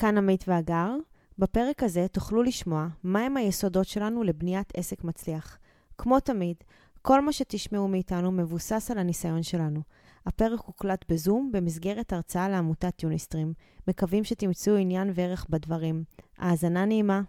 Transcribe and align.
כאן 0.00 0.18
עמית 0.18 0.44
ואגר. 0.48 0.90
בפרק 1.38 1.82
הזה 1.82 2.06
תוכלו 2.12 2.42
לשמוע 2.42 2.86
מהם 3.04 3.36
היסודות 3.36 3.86
שלנו 3.86 4.22
לבניית 4.22 4.72
עסק 4.76 5.04
מצליח. 5.04 5.58
כמו 5.98 6.20
תמיד, 6.20 6.56
כל 7.02 7.20
מה 7.20 7.32
שתשמעו 7.32 7.88
מאיתנו 7.88 8.32
מבוסס 8.32 8.90
על 8.90 8.98
הניסיון 8.98 9.42
שלנו. 9.42 9.80
הפרק 10.26 10.60
הוקלט 10.66 11.04
בזום 11.08 11.50
במסגרת 11.52 12.12
הרצאה 12.12 12.48
לעמותת 12.48 13.02
יוניסטרים. 13.02 13.52
מקווים 13.88 14.24
שתמצאו 14.24 14.76
עניין 14.76 15.10
וערך 15.14 15.46
בדברים. 15.50 16.04
האזנה 16.38 16.84
נעימה. 16.84 17.22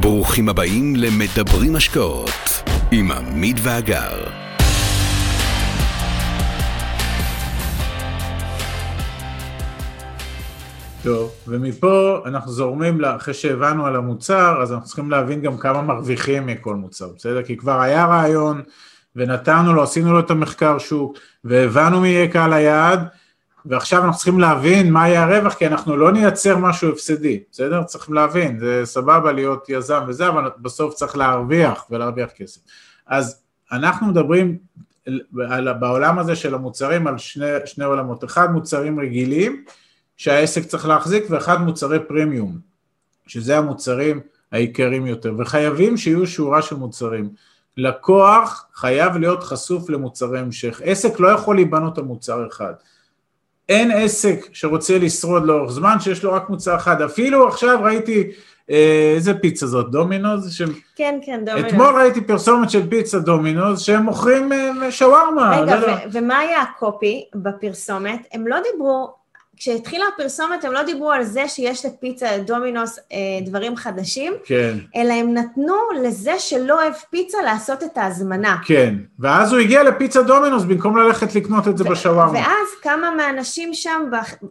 ברוכים 0.00 0.48
הבאים 0.48 0.96
למדברים 0.96 1.76
השקעות 1.76 2.30
עם 2.92 3.12
עמית 3.12 3.56
ואגר. 3.62 4.43
טוב, 11.04 11.32
ומפה 11.48 12.22
אנחנו 12.26 12.52
זורמים, 12.52 13.04
אחרי 13.04 13.34
שהבנו 13.34 13.86
על 13.86 13.96
המוצר, 13.96 14.62
אז 14.62 14.72
אנחנו 14.72 14.86
צריכים 14.86 15.10
להבין 15.10 15.40
גם 15.40 15.58
כמה 15.58 15.82
מרוויחים 15.82 16.46
מכל 16.46 16.74
מוצר, 16.74 17.08
בסדר? 17.16 17.42
כי 17.42 17.56
כבר 17.56 17.80
היה 17.80 18.06
רעיון, 18.06 18.62
ונתנו 19.16 19.72
לו, 19.72 19.82
עשינו 19.82 20.12
לו 20.12 20.20
את 20.20 20.30
המחקר 20.30 20.78
שוק, 20.78 21.18
והבנו 21.44 22.00
מי 22.00 22.08
יהיה 22.08 22.28
קהל 22.28 22.52
היעד, 22.52 23.00
ועכשיו 23.66 24.04
אנחנו 24.04 24.16
צריכים 24.16 24.40
להבין 24.40 24.92
מה 24.92 25.08
יהיה 25.08 25.22
הרווח, 25.22 25.54
כי 25.54 25.66
אנחנו 25.66 25.96
לא 25.96 26.12
נייצר 26.12 26.58
משהו 26.58 26.92
הפסדי, 26.92 27.42
בסדר? 27.52 27.82
צריכים 27.82 28.14
להבין, 28.14 28.58
זה 28.58 28.82
סבבה 28.84 29.32
להיות 29.32 29.68
יזם 29.68 30.02
וזה, 30.08 30.28
אבל 30.28 30.50
בסוף 30.58 30.94
צריך 30.94 31.16
להרוויח 31.16 31.86
ולהרוויח 31.90 32.30
כסף. 32.36 32.60
אז 33.06 33.42
אנחנו 33.72 34.06
מדברים 34.06 34.58
על, 35.50 35.72
בעולם 35.72 36.18
הזה 36.18 36.36
של 36.36 36.54
המוצרים 36.54 37.06
על 37.06 37.18
שני, 37.18 37.46
שני 37.64 37.84
עולמות, 37.84 38.24
אחד 38.24 38.52
מוצרים 38.52 39.00
רגילים, 39.00 39.64
שהעסק 40.16 40.64
צריך 40.64 40.86
להחזיק, 40.86 41.24
ואחד 41.30 41.60
מוצרי 41.60 41.98
פרימיום, 42.08 42.58
שזה 43.26 43.58
המוצרים 43.58 44.20
העיקריים 44.52 45.06
יותר, 45.06 45.34
וחייבים 45.38 45.96
שיהיו 45.96 46.26
שורה 46.26 46.62
של 46.62 46.76
מוצרים. 46.76 47.28
לקוח 47.76 48.66
חייב 48.74 49.16
להיות 49.16 49.42
חשוף 49.42 49.90
למוצרי 49.90 50.38
המשך. 50.38 50.80
עסק 50.84 51.20
לא 51.20 51.28
יכול 51.28 51.56
להיבנות 51.56 51.98
על 51.98 52.04
מוצר 52.04 52.46
אחד. 52.46 52.72
אין 53.68 53.90
עסק 53.90 54.46
שרוצה 54.52 54.98
לשרוד 54.98 55.46
לאורך 55.46 55.72
זמן 55.72 56.00
שיש 56.00 56.24
לו 56.24 56.32
רק 56.32 56.50
מוצר 56.50 56.76
אחד. 56.76 57.02
אפילו 57.02 57.48
עכשיו 57.48 57.78
ראיתי, 57.82 58.30
אה, 58.70 59.12
איזה 59.14 59.34
פיצה 59.34 59.66
זאת, 59.66 59.90
דומינוז? 59.90 60.52
ש... 60.52 60.62
כן, 60.96 61.18
כן, 61.26 61.44
דומינוז. 61.44 61.72
אתמול 61.72 61.94
ראיתי 61.96 62.20
פרסומת 62.20 62.70
של 62.70 62.90
פיצה 62.90 63.18
דומינוז 63.18 63.80
שהם 63.80 64.02
מוכרים 64.02 64.52
אה, 64.52 64.90
שווארמה. 64.90 65.60
רגע, 65.60 65.80
לא, 65.80 65.86
לא. 65.86 65.92
ו- 65.92 65.98
ומה 66.12 66.38
היה 66.38 66.62
הקופי 66.62 67.24
בפרסומת? 67.34 68.20
הם 68.32 68.46
לא 68.46 68.56
דיברו 68.72 69.23
כשהתחילה 69.56 70.04
הפרסומת 70.14 70.64
הם 70.64 70.72
לא 70.72 70.82
דיברו 70.82 71.10
על 71.10 71.24
זה 71.24 71.48
שיש 71.48 71.86
לפיצה 71.86 72.38
דומינוס 72.46 72.98
אה, 72.98 73.16
דברים 73.46 73.76
חדשים, 73.76 74.32
כן. 74.44 74.78
אלא 74.96 75.12
הם 75.12 75.34
נתנו 75.34 75.74
לזה 76.02 76.38
שלא 76.38 76.82
אוהב 76.82 76.92
פיצה 77.10 77.38
לעשות 77.42 77.82
את 77.82 77.98
ההזמנה. 77.98 78.56
כן, 78.64 78.94
ואז 79.18 79.52
הוא 79.52 79.60
הגיע 79.60 79.82
לפיצה 79.82 80.22
דומינוס 80.22 80.62
במקום 80.62 80.96
ללכת 80.96 81.34
לקנות 81.34 81.68
את 81.68 81.78
זה 81.78 81.84
בשווארמה. 81.84 82.38
ואז 82.38 82.68
כמה 82.82 83.10
מהאנשים 83.16 83.74
שם, 83.74 84.02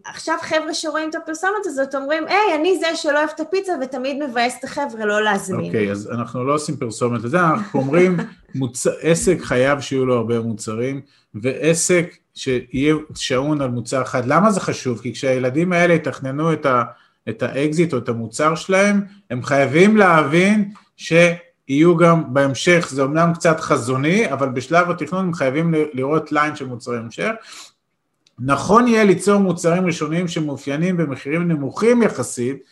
עכשיו 0.05 0.35
חבר'ה 0.41 0.73
שרואים 0.73 1.09
את 1.09 1.15
הפרסומת 1.15 1.65
הזאת 1.65 1.95
אומרים, 1.95 2.23
היי, 2.27 2.55
אני 2.55 2.79
זה 2.79 2.95
שלא 2.95 3.17
אוהב 3.17 3.29
את 3.35 3.39
הפיצה 3.39 3.73
ותמיד 3.81 4.23
מבאס 4.23 4.55
את 4.59 4.63
החבר'ה 4.63 5.05
לא 5.05 5.23
להזמין. 5.23 5.65
אוקיי, 5.65 5.91
אז 5.91 6.09
אנחנו 6.11 6.43
לא 6.43 6.53
עושים 6.53 6.77
פרסומת 6.77 7.23
לזה, 7.23 7.39
אנחנו 7.39 7.79
אומרים, 7.79 8.17
מוצ... 8.55 8.87
עסק 9.01 9.37
חייב 9.41 9.79
שיהיו 9.79 10.05
לו 10.05 10.15
הרבה 10.15 10.39
מוצרים, 10.39 11.01
ועסק 11.35 12.15
שיהיה 12.35 12.95
שעון 13.15 13.61
על 13.61 13.69
מוצר 13.69 14.01
אחד. 14.01 14.25
למה 14.25 14.51
זה 14.51 14.59
חשוב? 14.59 15.01
כי 15.01 15.13
כשהילדים 15.13 15.73
האלה 15.73 15.93
יתכננו 15.93 16.53
את, 16.53 16.65
ה, 16.65 16.83
את 17.29 17.43
האקזיט 17.43 17.93
או 17.93 17.97
את 17.97 18.09
המוצר 18.09 18.55
שלהם, 18.55 19.01
הם 19.29 19.43
חייבים 19.43 19.97
להבין 19.97 20.71
שיהיו 20.97 21.97
גם 21.97 22.33
בהמשך, 22.33 22.87
זה 22.91 23.01
אומנם 23.01 23.31
קצת 23.33 23.59
חזוני, 23.59 24.33
אבל 24.33 24.49
בשלב 24.49 24.91
התכנון 24.91 25.25
הם 25.25 25.33
חייבים 25.33 25.73
לראות 25.93 26.31
ליין 26.31 26.55
של 26.55 26.65
מוצרי 26.65 26.97
המשך. 26.97 27.31
נכון 28.39 28.87
יהיה 28.87 29.03
ליצור 29.03 29.39
מוצרים 29.39 29.85
ראשוניים 29.85 30.27
שמאופיינים 30.27 30.97
במחירים 30.97 31.47
נמוכים 31.47 32.03
יחסית, 32.03 32.63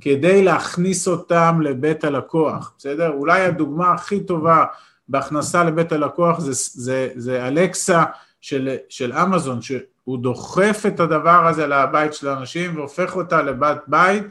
כדי 0.00 0.44
להכניס 0.44 1.08
אותם 1.08 1.60
לבית 1.62 2.04
הלקוח, 2.04 2.72
בסדר? 2.78 3.10
אולי 3.12 3.42
הדוגמה 3.42 3.92
הכי 3.92 4.20
טובה 4.20 4.64
בהכנסה 5.08 5.64
לבית 5.64 5.92
הלקוח 5.92 6.40
זה, 6.40 6.52
זה, 6.54 7.08
זה 7.14 7.48
אלקסה 7.48 8.04
של, 8.46 8.76
של 8.88 9.12
אמזון, 9.12 9.62
שהוא 9.62 10.18
דוחף 10.18 10.82
את 10.86 11.00
הדבר 11.00 11.46
הזה 11.46 11.66
לבית 11.66 12.14
של 12.14 12.28
האנשים 12.28 12.76
והופך 12.76 13.16
אותה 13.16 13.42
לבת 13.42 13.84
בית, 13.86 14.22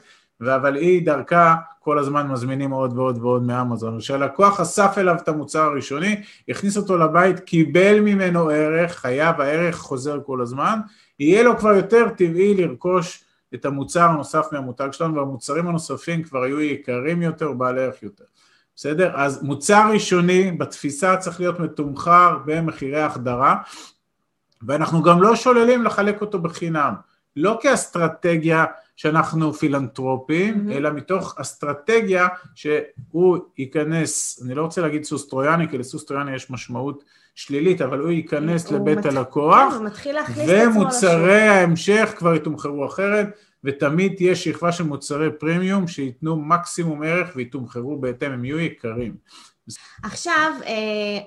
אבל 0.41 0.75
היא 0.75 1.05
דרכה 1.05 1.55
כל 1.79 1.99
הזמן 1.99 2.27
מזמינים 2.27 2.71
עוד 2.71 2.97
ועוד 2.97 3.17
ועוד 3.21 3.43
מאמזון. 3.43 3.99
כשהלקוח 3.99 4.59
אסף 4.59 4.97
אליו 4.97 5.15
את 5.15 5.27
המוצר 5.27 5.61
הראשוני, 5.61 6.21
הכניס 6.49 6.77
אותו 6.77 6.97
לבית, 6.97 7.39
קיבל 7.39 7.99
ממנו 7.99 8.49
ערך, 8.49 8.91
חייב 8.91 9.41
הערך 9.41 9.75
חוזר 9.75 10.19
כל 10.25 10.41
הזמן, 10.41 10.79
יהיה 11.19 11.43
לו 11.43 11.57
כבר 11.57 11.73
יותר 11.73 12.09
טבעי 12.17 12.55
לרכוש 12.55 13.23
את 13.53 13.65
המוצר 13.65 14.03
הנוסף 14.03 14.47
מהמותג 14.51 14.87
שלנו, 14.91 15.15
והמוצרים 15.15 15.67
הנוספים 15.67 16.23
כבר 16.23 16.43
היו 16.43 16.61
יקרים 16.61 17.21
יותר 17.21 17.51
ובעלי 17.51 17.83
ערך 17.83 18.03
יותר. 18.03 18.23
בסדר? 18.75 19.11
אז 19.15 19.43
מוצר 19.43 19.89
ראשוני 19.93 20.51
בתפיסה 20.51 21.17
צריך 21.17 21.39
להיות 21.39 21.59
מתומחר 21.59 22.37
במחירי 22.45 23.01
החדרה, 23.01 23.55
ואנחנו 24.67 25.03
גם 25.03 25.21
לא 25.21 25.35
שוללים 25.35 25.83
לחלק 25.83 26.21
אותו 26.21 26.39
בחינם, 26.39 26.93
לא 27.35 27.59
כאסטרטגיה 27.61 28.65
שאנחנו 28.95 29.53
פילנטרופים, 29.53 30.67
mm-hmm. 30.67 30.73
אלא 30.73 30.91
מתוך 30.91 31.35
אסטרטגיה 31.37 32.27
שהוא 32.55 33.37
ייכנס, 33.57 34.41
אני 34.45 34.55
לא 34.55 34.61
רוצה 34.61 34.81
להגיד 34.81 35.03
סוס 35.03 35.27
טרויאני, 35.27 35.69
כי 35.69 35.77
לסוס 35.77 36.05
טרויאני 36.05 36.35
יש 36.35 36.49
משמעות 36.49 37.03
שלילית, 37.35 37.81
אבל 37.81 37.99
הוא 37.99 38.11
ייכנס 38.11 38.71
הוא 38.71 38.79
לבית 38.79 38.97
מת... 38.97 39.05
הלקוח, 39.05 39.73
כן, 40.35 40.45
ומוצרי 40.47 41.41
ההמשך 41.41 42.13
כבר 42.17 42.35
יתומחרו 42.35 42.85
אחרת, 42.85 43.27
ותמיד 43.63 44.13
תהיה 44.15 44.35
שכבה 44.35 44.71
של 44.71 44.83
מוצרי 44.83 45.31
פרימיום 45.39 45.87
שייתנו 45.87 46.35
מקסימום 46.35 47.03
ערך 47.03 47.29
ויתומחרו 47.35 47.97
בהתאם, 47.97 48.31
הם 48.31 48.45
יהיו 48.45 48.59
יקרים. 48.59 49.15
עכשיו 50.03 50.51
אה, 50.65 50.73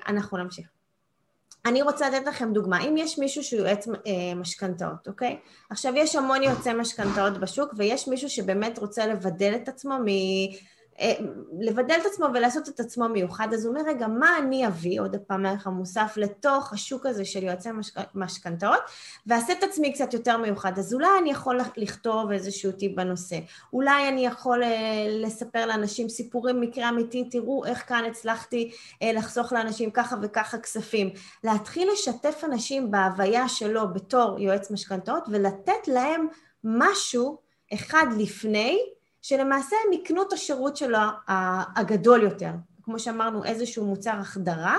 אנחנו 0.09 0.39
נמשיך. 0.39 0.67
אני 1.69 1.83
רוצה 1.83 2.11
לתת 2.11 2.27
לכם 2.27 2.53
דוגמה, 2.53 2.83
אם 2.83 2.97
יש 2.97 3.19
מישהו 3.19 3.45
שהוא 3.45 3.61
יועץ 3.61 3.89
אה, 3.89 4.35
משכנתאות, 4.37 5.09
אוקיי? 5.09 5.39
עכשיו 5.71 5.93
יש 5.97 6.17
המון 6.17 6.43
יועצי 6.43 6.73
משכנתאות 6.73 7.39
בשוק 7.39 7.75
ויש 7.77 8.09
מישהו 8.09 8.31
שבאמת 8.31 8.79
רוצה 8.79 9.07
לבדל 9.07 9.55
את 9.63 9.69
עצמו 9.69 9.95
מ... 10.05 10.07
אה, 11.01 11.13
לבדל 11.61 11.95
את 12.01 12.07
עצמו 12.07 12.27
ולעשות 12.35 12.69
את 12.69 12.81
עצמו 12.81 13.09
מיוחד, 13.09 13.49
אז 13.55 13.65
הוא 13.65 13.75
אומר, 13.75 13.91
רגע, 13.91 14.07
מה 14.07 14.39
אני 14.39 14.67
אביא, 14.67 15.01
עוד 15.01 15.17
פעם 15.17 15.47
הערך 15.47 15.67
המוסף, 15.67 16.13
לתוך 16.17 16.73
השוק 16.73 17.07
הזה 17.07 17.25
של 17.25 17.43
יועצי 17.43 17.69
משכנתאות, 18.15 18.81
ואעשה 19.27 19.53
את 19.53 19.63
עצמי 19.63 19.93
קצת 19.93 20.15
יותר 20.15 20.37
מיוחד. 20.37 20.79
אז 20.79 20.95
אולי 20.95 21.09
אני 21.21 21.31
יכול 21.31 21.61
לכתוב 21.77 22.31
איזשהו 22.31 22.73
טיפ 22.73 22.97
בנושא, 22.97 23.39
אולי 23.73 24.09
אני 24.09 24.27
יכול 24.27 24.63
אה, 24.63 25.07
לספר 25.09 25.67
לאנשים 25.67 26.09
סיפורים, 26.09 26.61
מקרה 26.61 26.89
אמיתי, 26.89 27.29
תראו 27.31 27.65
איך 27.65 27.89
כאן 27.89 28.05
הצלחתי 28.11 28.71
אה, 29.03 29.13
לחסוך 29.13 29.53
לאנשים 29.53 29.91
ככה 29.91 30.17
וככה 30.23 30.59
כספים. 30.59 31.11
להתחיל 31.45 31.89
לשתף 31.93 32.43
אנשים 32.45 32.91
בהוויה 32.91 33.49
שלו 33.49 33.95
בתור 33.95 34.41
יועץ 34.41 34.71
משכנתאות, 34.71 35.25
ולתת 35.29 35.89
להם 35.89 36.27
משהו 36.65 37.39
אחד 37.75 38.07
לפני, 38.19 38.79
שלמעשה 39.29 39.77
הם 39.87 39.93
יקנו 39.93 40.23
את 40.23 40.33
השירות 40.33 40.77
שלו 40.77 40.99
הגדול 41.77 42.23
יותר, 42.23 42.51
כמו 42.83 42.99
שאמרנו 42.99 43.45
איזשהו 43.45 43.87
מוצר 43.87 44.11
החדרה, 44.11 44.77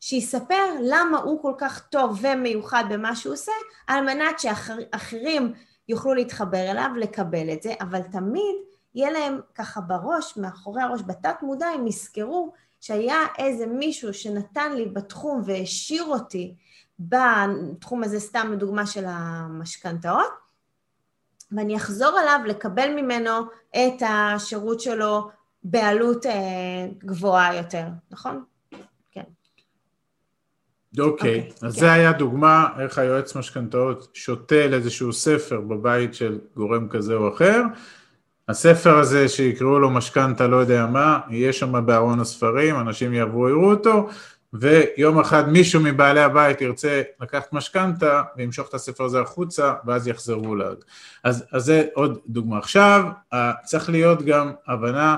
שיספר 0.00 0.64
למה 0.82 1.18
הוא 1.18 1.42
כל 1.42 1.52
כך 1.58 1.86
טוב 1.88 2.18
ומיוחד 2.22 2.84
במה 2.90 3.16
שהוא 3.16 3.34
עושה, 3.34 3.52
על 3.86 4.04
מנת 4.04 4.38
שאחרים 4.38 5.52
יוכלו 5.88 6.14
להתחבר 6.14 6.70
אליו, 6.70 6.90
לקבל 6.96 7.52
את 7.52 7.62
זה, 7.62 7.74
אבל 7.80 8.02
תמיד 8.02 8.54
יהיה 8.94 9.10
להם 9.10 9.40
ככה 9.54 9.80
בראש, 9.80 10.36
מאחורי 10.36 10.82
הראש, 10.82 11.00
בתת 11.06 11.36
מודע, 11.42 11.66
הם 11.66 11.86
יזכרו 11.86 12.52
שהיה 12.80 13.18
איזה 13.38 13.66
מישהו 13.66 14.14
שנתן 14.14 14.72
לי 14.72 14.86
בתחום 14.86 15.42
והעשיר 15.44 16.04
אותי 16.04 16.54
בתחום 16.98 18.04
הזה, 18.04 18.20
סתם 18.20 18.54
דוגמה 18.58 18.86
של 18.86 19.04
המשכנתאות, 19.08 20.43
ואני 21.56 21.76
אחזור 21.76 22.20
אליו 22.22 22.40
לקבל 22.46 22.90
ממנו 22.96 23.30
את 23.76 24.02
השירות 24.08 24.80
שלו 24.80 25.30
בעלות 25.64 26.26
אה, 26.26 26.32
גבוהה 27.04 27.56
יותר, 27.56 27.84
נכון? 28.10 28.44
כן. 29.12 29.22
אוקיי, 30.98 31.48
okay, 31.48 31.52
okay, 31.52 31.66
אז 31.66 31.74
כן. 31.74 31.80
זה 31.80 31.92
היה 31.92 32.12
דוגמה 32.12 32.68
איך 32.80 32.98
היועץ 32.98 33.36
משכנתאות 33.36 34.08
שותל 34.14 34.74
איזשהו 34.74 35.12
ספר 35.12 35.60
בבית 35.60 36.14
של 36.14 36.38
גורם 36.56 36.88
כזה 36.88 37.14
או 37.14 37.34
אחר. 37.34 37.62
הספר 38.48 38.98
הזה 38.98 39.28
שיקראו 39.28 39.78
לו 39.78 39.90
משכנתה 39.90 40.46
לא 40.46 40.56
יודע 40.56 40.86
מה, 40.86 41.20
יהיה 41.30 41.52
שם 41.52 41.86
בארון 41.86 42.20
הספרים, 42.20 42.80
אנשים 42.80 43.14
יעברו, 43.14 43.48
יראו 43.48 43.70
אותו, 43.70 44.08
ויום 44.54 45.20
אחד 45.20 45.48
מישהו 45.48 45.80
מבעלי 45.80 46.20
הבית 46.20 46.60
ירצה 46.60 47.02
לקחת 47.20 47.52
משכנתה 47.52 48.22
וימשוך 48.36 48.68
את 48.68 48.74
הספר 48.74 49.04
הזה 49.04 49.20
החוצה 49.20 49.74
ואז 49.86 50.08
יחזרו 50.08 50.54
לה. 50.54 50.70
אז, 51.24 51.44
אז 51.52 51.64
זה 51.64 51.86
עוד 51.94 52.18
דוגמה. 52.26 52.58
עכשיו 52.58 53.04
צריך 53.64 53.90
להיות 53.90 54.22
גם 54.22 54.52
הבנה 54.66 55.16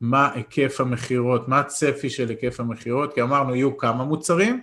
מה 0.00 0.30
היקף 0.34 0.80
המכירות, 0.80 1.48
מה 1.48 1.60
הצפי 1.60 2.10
של 2.10 2.28
היקף 2.28 2.60
המכירות, 2.60 3.14
כי 3.14 3.22
אמרנו 3.22 3.54
יהיו 3.54 3.76
כמה 3.76 4.04
מוצרים, 4.04 4.60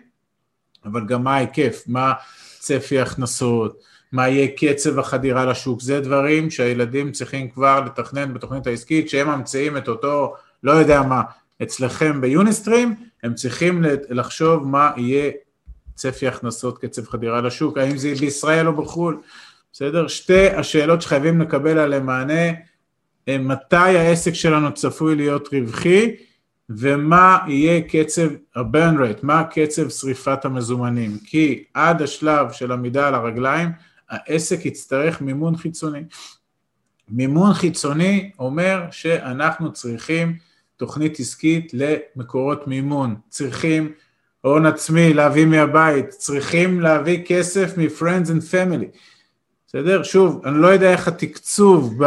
אבל 0.86 1.06
גם 1.06 1.24
מה 1.24 1.36
ההיקף, 1.36 1.84
מה 1.88 2.14
צפי 2.60 3.00
ההכנסות, 3.00 3.82
מה 4.12 4.30
יהיה 4.30 4.48
קצב 4.58 5.00
החדירה 5.00 5.46
לשוק, 5.46 5.82
זה 5.82 6.00
דברים 6.00 6.50
שהילדים 6.50 7.12
צריכים 7.12 7.50
כבר 7.50 7.82
לתכנן 7.86 8.34
בתוכנית 8.34 8.68
העסקית, 8.68 9.10
שהם 9.10 9.30
ממציאים 9.30 9.78
את 9.78 9.88
אותו, 9.88 10.36
לא 10.64 10.72
יודע 10.72 11.02
מה, 11.02 11.22
אצלכם 11.64 12.22
ביוניסטרים, 12.22 12.96
הם 13.24 13.34
צריכים 13.34 13.84
לחשוב 14.10 14.68
מה 14.68 14.92
יהיה 14.98 15.32
צפי 15.96 16.28
הכנסות, 16.28 16.78
קצב 16.78 17.06
חדירה 17.06 17.42
לשוק, 17.42 17.78
האם 17.78 17.98
זה 17.98 18.14
בישראל 18.20 18.68
או 18.68 18.74
בחו"ל, 18.74 19.22
בסדר? 19.74 20.08
שתי 20.08 20.50
השאלות 20.50 21.02
שחייבים 21.02 21.42
לקבל 21.42 21.78
עליהן 21.78 22.04
מענה, 22.04 22.52
מתי 23.30 23.76
העסק 23.76 24.34
שלנו 24.34 24.74
צפוי 24.74 25.16
להיות 25.16 25.50
רווחי, 25.54 26.16
ומה 26.70 27.38
יהיה 27.48 27.82
קצב 27.82 28.28
ה-burn 28.56 28.98
rate, 28.98 29.20
מה 29.24 29.44
קצב 29.44 29.90
שריפת 29.90 30.46
המזומנים, 30.46 31.18
כי 31.26 31.64
עד 31.74 32.02
השלב 32.02 32.52
של 32.52 32.72
עמידה 32.72 33.08
על 33.08 33.16
הרגליים, 33.16 33.70
העסק 34.10 34.66
יצטרך 34.66 35.22
מימון 35.22 35.58
חיצוני. 35.58 36.04
מימון 37.10 37.54
חיצוני 37.54 38.32
אומר 38.40 38.84
שאנחנו 38.92 39.74
צריכים 39.74 40.38
תוכנית 40.78 41.20
עסקית 41.20 41.72
למקורות 41.74 42.68
מימון, 42.68 43.16
צריכים 43.30 43.92
הון 44.42 44.66
עצמי 44.66 45.14
להביא 45.14 45.46
מהבית, 45.46 46.10
צריכים 46.10 46.82
להביא 46.82 47.26
כסף 47.26 47.78
מ-friends 47.78 48.28
and 48.28 48.54
family, 48.54 48.98
בסדר? 49.68 50.04
שוב, 50.04 50.42
אני 50.46 50.58
לא 50.58 50.68
יודע 50.68 50.92
איך 50.92 51.08
התקצוב 51.08 52.04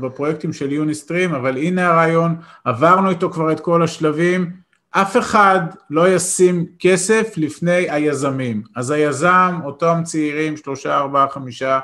בפרויקטים 0.00 0.52
של 0.52 0.72
יוניסטרים, 0.72 1.34
אבל 1.34 1.56
הנה 1.56 1.86
הרעיון, 1.86 2.36
עברנו 2.64 3.10
איתו 3.10 3.30
כבר 3.30 3.52
את 3.52 3.60
כל 3.60 3.82
השלבים, 3.82 4.50
אף 4.90 5.16
אחד 5.16 5.60
לא 5.90 6.14
ישים 6.14 6.66
כסף 6.78 7.32
לפני 7.36 7.90
היזמים. 7.90 8.62
אז 8.76 8.90
היזם, 8.90 9.54
אותם 9.64 10.00
צעירים, 10.04 10.56
שלושה, 10.56 10.96
ארבעה, 10.98 11.28
חמישה, 11.28 11.80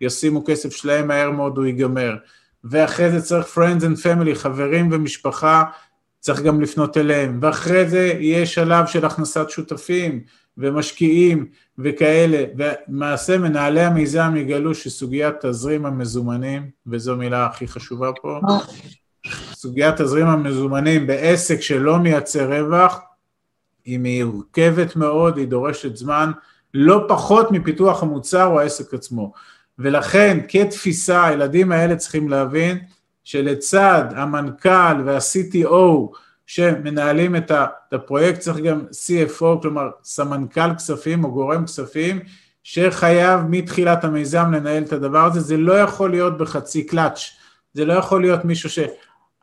ישימו 0.00 0.44
כסף 0.46 0.72
שלהם, 0.72 1.08
מהר 1.08 1.30
מאוד 1.30 1.56
הוא 1.56 1.66
ייגמר. 1.66 2.16
ואחרי 2.64 3.10
זה 3.10 3.22
צריך 3.22 3.58
friends 3.58 3.82
and 3.82 4.02
family, 4.04 4.34
חברים 4.34 4.88
ומשפחה, 4.92 5.64
צריך 6.20 6.40
גם 6.42 6.60
לפנות 6.60 6.96
אליהם. 6.96 7.38
ואחרי 7.42 7.88
זה 7.88 8.06
יהיה 8.18 8.46
שלב 8.46 8.86
של 8.86 9.04
הכנסת 9.04 9.50
שותפים 9.50 10.20
ומשקיעים 10.58 11.46
וכאלה. 11.78 12.44
ומעשה 12.56 13.38
מנהלי 13.38 13.80
המיזם 13.80 14.36
יגלו 14.36 14.74
שסוגיית 14.74 15.34
תזרים 15.46 15.86
המזומנים, 15.86 16.70
וזו 16.86 17.16
מילה 17.16 17.46
הכי 17.46 17.68
חשובה 17.68 18.10
פה, 18.22 18.40
סוגיית 19.52 20.00
תזרים 20.00 20.26
המזומנים 20.26 21.06
בעסק 21.06 21.60
שלא 21.60 21.98
מייצר 21.98 22.52
רווח, 22.52 23.00
היא 23.84 24.24
מורכבת 24.24 24.96
מאוד, 24.96 25.36
היא 25.36 25.46
דורשת 25.46 25.96
זמן, 25.96 26.30
לא 26.74 27.04
פחות 27.08 27.50
מפיתוח 27.50 28.02
המוצר 28.02 28.46
או 28.46 28.60
העסק 28.60 28.94
עצמו. 28.94 29.32
ולכן 29.78 30.38
כתפיסה 30.48 31.26
הילדים 31.26 31.72
האלה 31.72 31.96
צריכים 31.96 32.28
להבין 32.28 32.78
שלצד 33.24 34.04
המנכ"ל 34.16 35.02
וה-CTO 35.04 36.16
שמנהלים 36.46 37.36
את 37.36 37.52
הפרויקט 37.92 38.38
צריך 38.40 38.58
גם 38.58 38.80
CFO, 38.90 39.62
כלומר 39.62 39.90
סמנכ"ל 40.04 40.74
כספים 40.74 41.24
או 41.24 41.32
גורם 41.32 41.66
כספים 41.66 42.20
שחייב 42.62 43.40
מתחילת 43.48 44.04
המיזם 44.04 44.52
לנהל 44.52 44.82
את 44.82 44.92
הדבר 44.92 45.24
הזה, 45.24 45.40
זה 45.40 45.56
לא 45.56 45.80
יכול 45.80 46.10
להיות 46.10 46.38
בחצי 46.38 46.86
קלאץ', 46.86 47.20
זה 47.74 47.84
לא 47.84 47.92
יכול 47.92 48.20
להיות 48.20 48.44
מישהו 48.44 48.70
ש... 48.70 48.78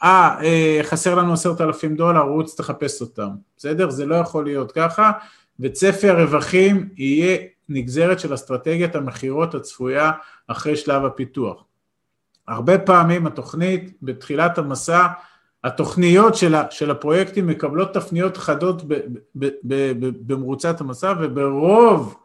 אה, 0.03 0.37
אה 0.41 0.79
חסר 0.83 1.15
לנו 1.15 1.33
עשרת 1.33 1.61
אלפים 1.61 1.95
דולר, 1.95 2.21
רוץ 2.21 2.55
תחפש 2.55 3.01
אותם, 3.01 3.29
בסדר? 3.57 3.89
זה 3.89 4.05
לא 4.05 4.15
יכול 4.15 4.45
להיות 4.45 4.71
ככה, 4.71 5.11
וצפי 5.59 6.09
הרווחים 6.09 6.89
יהיה 6.97 7.37
נגזרת 7.69 8.19
של 8.19 8.33
אסטרטגיית 8.33 8.95
המכירות 8.95 9.55
הצפויה 9.55 10.11
אחרי 10.47 10.75
שלב 10.75 11.05
הפיתוח. 11.05 11.63
הרבה 12.47 12.77
פעמים 12.79 13.27
התוכנית 13.27 13.97
בתחילת 14.01 14.57
המסע, 14.57 15.07
התוכניות 15.63 16.35
של, 16.35 16.55
של 16.69 16.91
הפרויקטים 16.91 17.47
מקבלות 17.47 17.93
תפניות 17.93 18.37
חדות 18.37 18.81
במרוצת 20.25 20.81
המסע 20.81 21.13
וברוב, 21.19 22.17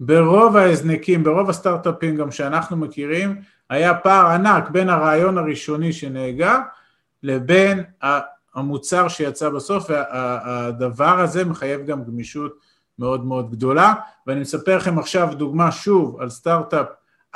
ברוב 0.00 0.56
ההזנקים, 0.56 1.24
ברוב 1.24 1.50
הסטארט-אפים 1.50 2.16
גם 2.16 2.30
שאנחנו 2.30 2.76
מכירים, 2.76 3.40
היה 3.70 3.94
פער 3.94 4.26
ענק 4.26 4.70
בין 4.70 4.88
הרעיון 4.88 5.38
הראשוני 5.38 5.92
שנהגה 5.92 6.60
לבין 7.22 7.82
המוצר 8.54 9.08
שיצא 9.08 9.48
בסוף 9.48 9.90
והדבר 9.90 11.20
הזה 11.20 11.44
מחייב 11.44 11.86
גם 11.86 12.04
גמישות 12.04 12.58
מאוד 12.98 13.24
מאוד 13.24 13.50
גדולה, 13.50 13.94
ואני 14.26 14.40
מספר 14.40 14.76
לכם 14.76 14.98
עכשיו 14.98 15.28
דוגמה 15.34 15.72
שוב 15.72 16.20
על 16.20 16.30
סטארט-אפ 16.30 16.86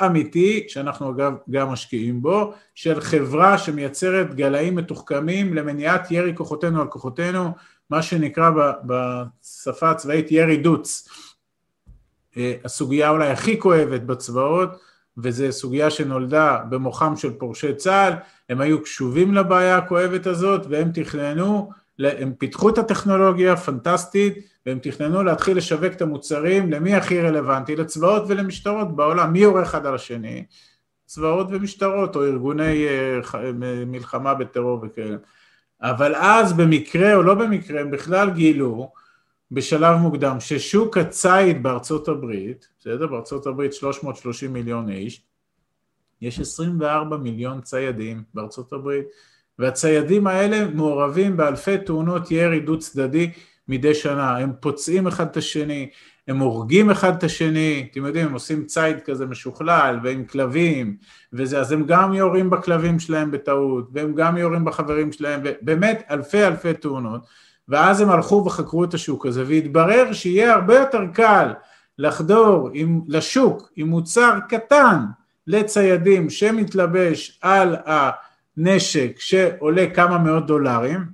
אמיתי, 0.05 0.65
שאנחנו 0.67 1.11
אגב 1.11 1.33
גם 1.49 1.69
משקיעים 1.69 2.21
בו, 2.21 2.53
של 2.75 3.01
חברה 3.01 3.57
שמייצרת 3.57 4.35
גלאים 4.35 4.75
מתוחכמים 4.75 5.53
למניעת 5.53 6.11
ירי 6.11 6.35
כוחותינו 6.35 6.81
על 6.81 6.87
כוחותינו, 6.87 7.51
מה 7.89 8.01
שנקרא 8.01 8.51
בשפה 8.85 9.91
הצבאית 9.91 10.31
ירי 10.31 10.57
דוץ. 10.57 11.09
אה, 12.37 12.53
הסוגיה 12.65 13.09
אולי 13.09 13.29
הכי 13.29 13.59
כואבת 13.59 14.01
בצבאות, 14.01 14.69
וזו 15.17 15.51
סוגיה 15.51 15.89
שנולדה 15.89 16.57
במוחם 16.69 17.15
של 17.15 17.33
פורשי 17.33 17.75
צה"ל, 17.75 18.13
הם 18.49 18.61
היו 18.61 18.83
קשובים 18.83 19.33
לבעיה 19.33 19.77
הכואבת 19.77 20.27
הזאת 20.27 20.65
והם 20.69 20.91
תכננו, 20.93 21.71
הם 22.05 22.33
פיתחו 22.37 22.69
את 22.69 22.77
הטכנולוגיה 22.77 23.57
פנטסטית, 23.57 24.37
והם 24.65 24.79
תכננו 24.79 25.23
להתחיל 25.23 25.57
לשווק 25.57 25.93
את 25.93 26.01
המוצרים 26.01 26.71
למי 26.71 26.95
הכי 26.95 27.21
רלוונטי, 27.21 27.75
לצבאות 27.75 28.23
ולמשטרות 28.27 28.95
בעולם, 28.95 29.33
מי 29.33 29.39
יורה 29.39 29.63
אחד 29.63 29.85
על 29.85 29.95
השני? 29.95 30.45
צבאות 31.05 31.47
ומשטרות 31.49 32.15
או 32.15 32.25
ארגוני 32.25 32.87
אה, 32.87 33.51
מלחמה 33.85 34.33
בטרור 34.33 34.79
וכאלה. 34.83 35.17
אבל 35.81 36.15
אז 36.15 36.53
במקרה 36.53 37.15
או 37.15 37.23
לא 37.23 37.33
במקרה 37.33 37.81
הם 37.81 37.91
בכלל 37.91 38.29
גילו 38.29 38.91
בשלב 39.51 39.97
מוקדם 39.97 40.39
ששוק 40.39 40.97
הציד 40.97 41.63
בארצות 41.63 42.07
הברית, 42.07 42.67
בסדר? 42.79 43.07
בארצות 43.07 43.47
הברית 43.47 43.73
330 43.73 44.53
מיליון 44.53 44.89
איש, 44.89 45.21
יש 46.21 46.39
24 46.39 47.17
מיליון 47.17 47.61
ציידים 47.61 48.23
בארצות 48.33 48.73
הברית, 48.73 49.05
והציידים 49.59 50.27
האלה 50.27 50.65
מעורבים 50.73 51.37
באלפי 51.37 51.77
תאונות 51.77 52.31
ירי 52.31 52.59
דו 52.59 52.79
צדדי 52.79 53.31
מדי 53.67 53.93
שנה, 53.93 54.37
הם 54.37 54.51
פוצעים 54.59 55.07
אחד 55.07 55.25
את 55.25 55.37
השני, 55.37 55.89
הם 56.27 56.39
הורגים 56.39 56.89
אחד 56.89 57.15
את 57.15 57.23
השני, 57.23 57.87
אתם 57.91 58.05
יודעים, 58.05 58.27
הם 58.27 58.33
עושים 58.33 58.65
ציד 58.65 59.01
כזה 59.01 59.25
משוכלל 59.25 59.99
ועם 60.03 60.25
כלבים 60.25 60.97
וזה, 61.33 61.59
אז 61.59 61.71
הם 61.71 61.85
גם 61.85 62.13
יורים 62.13 62.49
בכלבים 62.49 62.99
שלהם 62.99 63.31
בטעות, 63.31 63.89
והם 63.93 64.15
גם 64.15 64.37
יורים 64.37 64.65
בחברים 64.65 65.11
שלהם, 65.11 65.41
ובאמת 65.43 66.03
אלפי 66.11 66.47
אלפי 66.47 66.73
תאונות, 66.73 67.25
ואז 67.67 68.01
הם 68.01 68.09
הלכו 68.09 68.43
וחקרו 68.45 68.83
את 68.83 68.93
השוק 68.93 69.25
הזה, 69.25 69.43
והתברר 69.47 70.13
שיהיה 70.13 70.53
הרבה 70.53 70.75
יותר 70.75 71.01
קל 71.13 71.53
לחדור 71.99 72.69
עם, 72.73 73.01
לשוק 73.07 73.71
עם 73.75 73.87
מוצר 73.87 74.37
קטן 74.49 74.97
לציידים 75.47 76.29
שמתלבש 76.29 77.39
על 77.41 77.75
הנשק 78.57 79.19
שעולה 79.19 79.85
כמה 79.93 80.17
מאות 80.17 80.47
דולרים, 80.47 81.05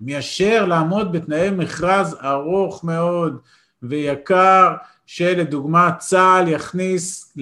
מאשר 0.00 0.66
לעמוד 0.66 1.12
בתנאי 1.12 1.50
מכרז 1.50 2.16
ארוך 2.24 2.84
מאוד 2.84 3.38
ויקר 3.82 4.74
שלדוגמה 5.06 5.92
צה"ל 5.98 6.48
יכניס 6.48 7.36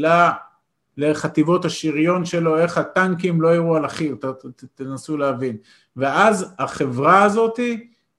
לחטיבות 0.96 1.64
השריון 1.64 2.24
שלו 2.24 2.58
איך 2.58 2.78
הטנקים 2.78 3.40
לא 3.40 3.54
יראו 3.54 3.76
על 3.76 3.84
החי"ר, 3.84 4.14
תנסו 4.74 5.16
להבין. 5.16 5.56
ואז 5.96 6.54
החברה 6.58 7.22
הזאת 7.22 7.60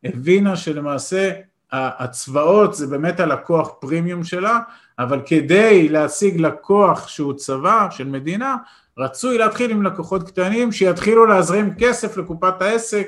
הבינה 0.04 0.56
שלמעשה 0.56 1.32
הצבאות 1.72 2.76
זה 2.76 2.88
באמת 2.88 3.20
הלקוח 3.20 3.70
פרימיום 3.80 4.24
שלה, 4.24 4.60
אבל 5.00 5.22
כדי 5.26 5.90
להשיג 5.90 6.40
לקוח 6.42 7.08
שהוא 7.08 7.34
צבא 7.34 7.88
של 7.92 8.08
מדינה, 8.08 8.56
רצוי 8.98 9.38
להתחיל 9.38 9.72
עם 9.72 9.84
לקוחות 9.84 10.28
קטנים 10.28 10.72
שיתחילו 10.72 11.26
להזרים 11.26 11.74
כסף 11.78 12.18
לקופת 12.18 12.62
העסק 12.62 13.08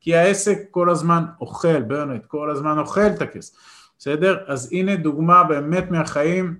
כי 0.00 0.16
העסק 0.16 0.58
כל 0.70 0.90
הזמן 0.90 1.24
אוכל, 1.40 1.82
ברנט, 1.82 2.26
כל 2.26 2.50
הזמן 2.50 2.78
אוכל 2.78 3.06
את 3.16 3.22
הכסף, 3.22 3.54
בסדר? 3.98 4.38
אז 4.46 4.68
הנה 4.72 4.96
דוגמה 4.96 5.44
באמת 5.44 5.90
מהחיים 5.90 6.56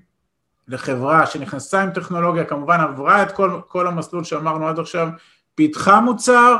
לחברה 0.69 1.26
שנכנסה 1.26 1.83
עם 1.83 1.91
טכנולוגיה, 1.91 2.45
כמובן 2.45 2.81
עברה 2.81 3.23
את 3.23 3.33
כל, 3.33 3.61
כל 3.69 3.87
המסלול 3.87 4.25
שאמרנו 4.25 4.69
עד 4.69 4.79
עכשיו, 4.79 5.09
פיתחה 5.55 6.00
מוצר, 6.00 6.57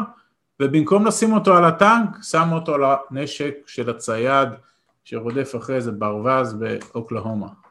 ובמקום 0.61 1.07
לשים 1.07 1.33
אותו 1.33 1.57
על 1.57 1.65
הטנק, 1.65 2.09
שמו 2.23 2.55
אותו 2.55 2.75
על 2.75 2.83
הנשק 2.85 3.55
של 3.67 3.91
הצייד 3.91 4.49
שרודף 5.05 5.53
אחרי 5.57 5.77
איזה 5.77 5.93
ברווז 5.93 6.53
באוקלהומה. 6.53 7.62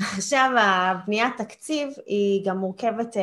עכשיו, 0.00 0.50
הבניית 0.58 1.36
תקציב 1.36 1.88
היא 2.06 2.46
גם 2.46 2.58
מורכבת 2.58 3.16
אה, 3.16 3.22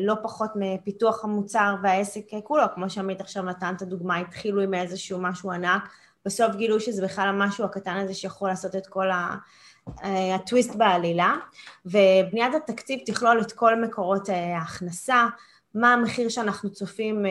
לא 0.00 0.14
פחות 0.22 0.50
מפיתוח 0.54 1.24
המוצר 1.24 1.74
והעסק 1.82 2.24
כולו, 2.44 2.64
כמו 2.74 2.90
שעמית 2.90 3.20
עכשיו 3.20 3.42
נתן 3.42 3.74
את 3.76 3.82
הדוגמה, 3.82 4.18
התחילו 4.18 4.60
עם 4.60 4.74
איזשהו 4.74 5.20
משהו 5.20 5.50
ענק, 5.50 5.88
בסוף 6.24 6.56
גילו 6.56 6.80
שזה 6.80 7.04
בכלל 7.04 7.28
המשהו 7.28 7.64
הקטן 7.64 7.96
הזה 7.96 8.14
שיכול 8.14 8.48
לעשות 8.48 8.76
את 8.76 8.86
כל 8.86 9.10
ה... 9.10 9.36
אה, 10.04 10.34
הטוויסט 10.34 10.74
בעלילה, 10.74 11.36
ובניית 11.86 12.54
התקציב 12.54 13.00
תכלול 13.06 13.40
את 13.40 13.52
כל 13.52 13.82
מקורות 13.82 14.30
אה, 14.30 14.58
ההכנסה, 14.58 15.26
מה 15.74 15.92
המחיר 15.92 16.28
שאנחנו 16.28 16.70
צופים 16.70 17.24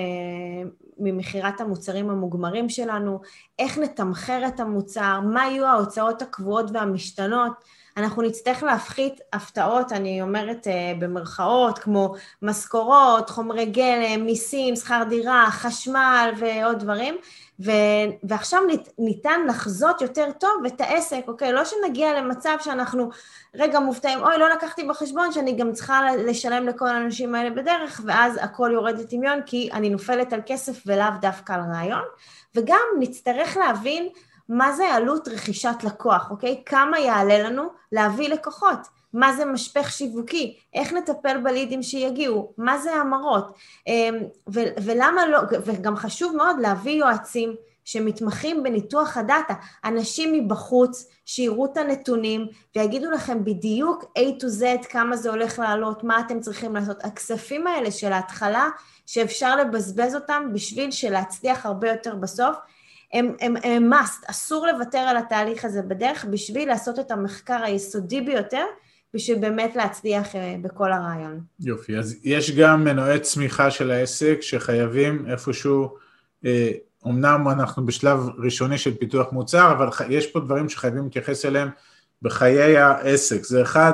ממכירת 0.98 1.62
המוצרים 1.62 2.10
המוגמרים 2.10 2.70
שלנו, 2.70 3.22
איך 3.60 3.78
נתמחר 3.78 4.48
את 4.48 4.60
המוצר, 4.60 5.20
מה 5.20 5.46
יהיו 5.46 5.66
ההוצאות 5.66 6.22
הקבועות 6.22 6.66
והמשתנות, 6.74 7.52
אנחנו 7.98 8.22
נצטרך 8.22 8.64
להפחית 8.64 9.22
הפתעות, 9.34 9.92
אני 9.92 10.22
אומרת 10.22 10.68
uh, 10.68 11.02
במרכאות, 11.02 11.80
כמו 11.80 12.16
משכורות, 12.42 13.30
חומרי 13.30 13.66
גלם, 13.66 14.26
מיסים, 14.26 14.76
שכר 14.76 15.04
דירה, 15.10 15.48
חשמל 15.52 16.34
ועוד 16.38 16.80
דברים, 16.80 17.18
ו, 17.66 17.72
ועכשיו 18.24 18.62
ניתן 18.98 19.40
לחזות 19.48 20.02
יותר 20.02 20.32
טוב 20.40 20.66
את 20.68 20.82
העסק, 20.82 21.22
אוקיי? 21.28 21.54
לא 21.54 21.66
שנגיע 21.66 22.22
למצב 22.22 22.58
שאנחנו 22.62 23.10
רגע 23.56 23.80
מופתעים, 23.80 24.20
אוי, 24.24 24.38
לא 24.38 24.50
לקחתי 24.50 24.84
בחשבון 24.84 25.32
שאני 25.32 25.54
גם 25.54 25.74
צריכה 25.74 26.16
לשלם 26.16 26.68
לכל 26.68 26.88
האנשים 26.88 27.36
האלה 27.36 27.50
בדרך, 27.50 28.02
ואז 28.06 28.40
הכל 28.42 28.70
יורד 28.74 29.00
לטמיון 29.00 29.40
כי 29.46 29.70
אני 29.74 29.90
נופלת 29.90 30.34
על 30.34 30.42
כסף 30.46 30.84
ולאו 30.86 31.08
דווקא 31.22 31.54
על 31.54 31.62
רעיון, 31.74 32.04
וגם 32.56 32.82
נצטרך 33.00 33.58
להבין 33.58 34.10
מה 34.52 34.72
זה 34.72 34.94
עלות 34.94 35.28
רכישת 35.28 35.76
לקוח, 35.84 36.32
אוקיי? 36.32 36.64
כמה 36.66 37.00
יעלה 37.00 37.40
לנו 37.40 37.64
להביא 37.92 38.30
לקוחות? 38.30 38.80
מה 39.14 39.34
זה 39.34 39.46
משפך 39.46 39.92
שיווקי? 39.92 40.58
איך 40.74 40.94
נטפל 40.94 41.38
בלידים 41.38 41.84
שיגיעו? 41.84 42.54
מה 42.58 42.78
זה 42.78 42.94
המרות? 42.94 43.54
אמ, 43.88 44.16
ו- 44.54 44.74
ולמה 44.84 45.28
לא, 45.28 45.40
וגם 45.66 45.96
חשוב 45.96 46.36
מאוד 46.36 46.60
להביא 46.60 46.92
יועצים 46.92 47.56
שמתמחים 47.86 48.64
בניתוח 48.64 49.18
הדאטה, 49.18 49.54
אנשים 49.86 50.34
מבחוץ 50.34 51.08
שיראו 51.26 51.66
את 51.66 51.78
הנתונים 51.78 52.48
ויגידו 52.76 53.12
לכם 53.12 53.44
בדיוק 53.44 54.04
A 54.04 54.42
to 54.42 54.46
Z 54.62 54.88
כמה 54.90 55.18
זה 55.18 55.30
הולך 55.30 55.60
לעלות, 55.60 56.04
מה 56.04 56.20
אתם 56.20 56.40
צריכים 56.40 56.76
לעשות. 56.76 57.06
הכספים 57.06 57.68
האלה 57.68 57.92
של 57.92 58.14
ההתחלה, 58.14 58.70
שאפשר 59.06 59.56
לבזבז 59.56 60.16
אותם 60.16 60.50
בשביל 60.54 60.92
שלהצליח 60.92 61.66
הרבה 61.66 61.92
יותר 61.92 62.16
בסוף, 62.16 62.56
הם, 63.14 63.36
הם, 63.42 63.56
הם 63.64 63.94
must, 63.94 64.32
אסור 64.32 64.68
לוותר 64.68 64.98
על 64.98 65.18
התהליך 65.18 65.66
הזה 65.66 65.82
בדרך 65.82 66.26
בשביל 66.32 66.68
לעשות 66.68 67.00
את 67.00 67.12
המחקר 67.12 67.64
היסודי 67.64 68.22
ביותר, 68.22 68.66
בשביל 69.14 69.40
באמת 69.40 69.76
להצליח 69.76 70.36
אה, 70.36 70.56
בכל 70.62 70.92
הרעיון. 70.92 71.40
יופי, 71.60 71.98
אז 71.98 72.16
יש 72.24 72.52
גם 72.52 72.84
מנועי 72.84 73.20
צמיחה 73.20 73.72
של 73.72 73.92
העסק 73.92 74.38
שחייבים 74.42 75.26
איפשהו, 75.30 75.96
אה, 76.46 76.72
אמנם 77.08 77.50
אנחנו 77.50 77.86
בשלב 77.86 78.20
ראשוני 78.38 78.78
של 78.78 78.98
פיתוח 78.98 79.32
מוצר, 79.32 79.72
אבל 79.72 79.90
יש 80.10 80.28
פה 80.28 80.40
דברים 80.40 80.70
שחייבים 80.70 81.04
להתייחס 81.04 81.46
אליהם 81.46 81.70
בחיי 82.22 82.78
העסק. 82.78 83.44
זה 83.44 83.62
אחד, 83.62 83.94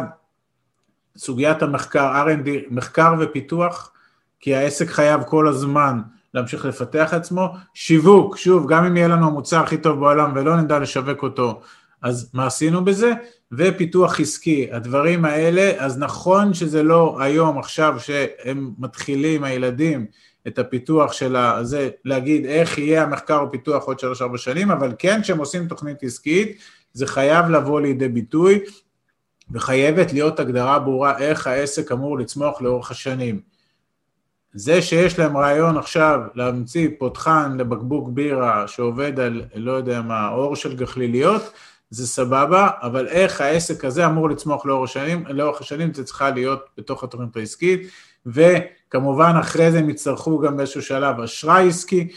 סוגיית 1.18 1.62
המחקר, 1.62 2.26
R&D, 2.28 2.50
מחקר 2.70 3.14
ופיתוח, 3.20 3.92
כי 4.40 4.56
העסק 4.56 4.88
חייב 4.88 5.24
כל 5.24 5.48
הזמן 5.48 6.02
להמשיך 6.34 6.66
לפתח 6.66 7.10
עצמו. 7.12 7.50
שיווק, 7.74 8.38
שוב, 8.38 8.68
גם 8.70 8.86
אם 8.86 8.98
יהיה 8.98 9.08
לנו 9.08 9.28
המוצר 9.28 9.60
הכי 9.60 9.78
טוב 9.78 10.00
בעולם 10.00 10.32
ולא 10.36 10.58
נדע 10.58 10.80
לשווק 10.80 11.24
אותו, 11.24 11.62
אז 12.02 12.30
מה 12.34 12.48
עשינו 12.48 12.86
בזה? 12.86 13.12
ופיתוח 13.52 14.20
עסקי, 14.20 14.68
הדברים 14.72 15.26
האלה, 15.26 15.72
אז 15.78 16.00
נכון 16.00 16.54
שזה 16.54 16.84
לא 16.84 17.18
היום, 17.20 17.60
עכשיו, 17.60 17.96
שהם 18.00 18.72
מתחילים, 18.80 19.44
הילדים, 19.44 20.06
את 20.48 20.60
הפיתוח 20.60 21.12
של 21.14 21.36
הזה, 21.36 21.90
להגיד 22.06 22.46
איך 22.46 22.78
יהיה 22.78 23.04
המחקר 23.04 23.44
ופיתוח 23.48 23.84
עוד 23.84 24.00
שלוש-ארבע 24.00 24.38
שנים, 24.38 24.72
אבל 24.72 24.94
כן, 25.00 25.22
כשהם 25.22 25.38
עושים 25.38 25.68
תוכנית 25.68 26.04
עסקית, 26.04 26.58
זה 26.94 27.08
חייב 27.08 27.50
לבוא 27.50 27.82
לידי 27.82 28.08
ביטוי, 28.08 28.60
וחייבת 29.52 30.14
להיות 30.14 30.40
הגדרה 30.40 30.80
ברורה 30.80 31.18
איך 31.18 31.48
העסק 31.48 31.92
אמור 31.92 32.20
לצמוח 32.20 32.62
לאורך 32.62 32.92
השנים. 32.92 33.57
זה 34.58 34.82
שיש 34.82 35.20
להם 35.20 35.38
רעיון 35.38 35.78
עכשיו 35.78 36.20
להמציא 36.36 36.90
פותחן 36.98 37.58
לבקבוק 37.58 38.10
בירה 38.10 38.68
שעובד 38.68 39.20
על, 39.20 39.42
לא 39.56 39.72
יודע 39.72 40.02
מה, 40.02 40.30
אור 40.30 40.56
של 40.56 40.76
גחליליות, 40.76 41.42
זה 41.90 42.08
סבבה, 42.08 42.70
אבל 42.82 43.08
איך 43.08 43.42
העסק 43.42 43.86
הזה 43.86 44.06
אמור 44.06 44.30
לצמוח 44.30 44.66
לאורך 44.66 44.90
השנים, 44.90 45.24
לאורך 45.28 45.62
השנים 45.62 45.94
זה 45.94 46.04
צריכה 46.04 46.30
להיות 46.30 46.66
בתוך 46.78 47.04
התוכנית 47.04 47.38
העסקית, 47.38 47.90
וכמובן 48.26 49.34
אחרי 49.40 49.72
זה 49.72 49.80
הם 49.80 49.90
יצטרכו 49.90 50.40
גם 50.40 50.58
באיזשהו 50.58 50.82
שלב 50.82 51.20
אשראי 51.20 51.68
עסקי, 51.68 52.08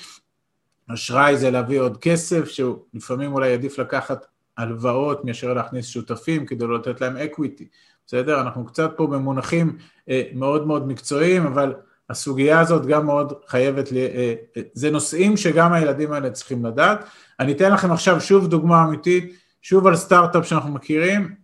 אשראי 0.94 1.36
זה 1.36 1.50
להביא 1.50 1.80
עוד 1.80 1.96
כסף, 1.96 2.44
שלפעמים 2.48 3.32
אולי 3.32 3.52
עדיף 3.52 3.78
לקחת 3.78 4.26
הלוואות 4.58 5.24
מאשר 5.24 5.54
להכניס 5.54 5.86
שותפים 5.86 6.46
כדי 6.46 6.66
לא 6.66 6.78
לתת 6.78 7.00
להם 7.00 7.16
equity, 7.16 7.68
בסדר? 8.06 8.40
אנחנו 8.40 8.66
קצת 8.66 8.90
פה 8.96 9.06
במונחים 9.06 9.76
אה, 10.08 10.22
מאוד 10.34 10.66
מאוד 10.66 10.88
מקצועיים, 10.88 11.46
אבל 11.46 11.74
הסוגיה 12.10 12.60
הזאת 12.60 12.86
גם 12.86 13.06
מאוד 13.06 13.32
חייבת, 13.46 13.92
ל... 13.92 13.96
אה, 13.96 14.34
אה, 14.56 14.62
זה 14.72 14.90
נושאים 14.90 15.36
שגם 15.36 15.72
הילדים 15.72 16.12
האלה 16.12 16.30
צריכים 16.30 16.64
לדעת. 16.64 17.04
אני 17.40 17.52
אתן 17.52 17.72
לכם 17.72 17.92
עכשיו 17.92 18.20
שוב 18.20 18.46
דוגמה 18.46 18.84
אמיתית, 18.84 19.34
שוב 19.62 19.86
על 19.86 19.96
סטארט-אפ 19.96 20.46
שאנחנו 20.46 20.70
מכירים, 20.70 21.34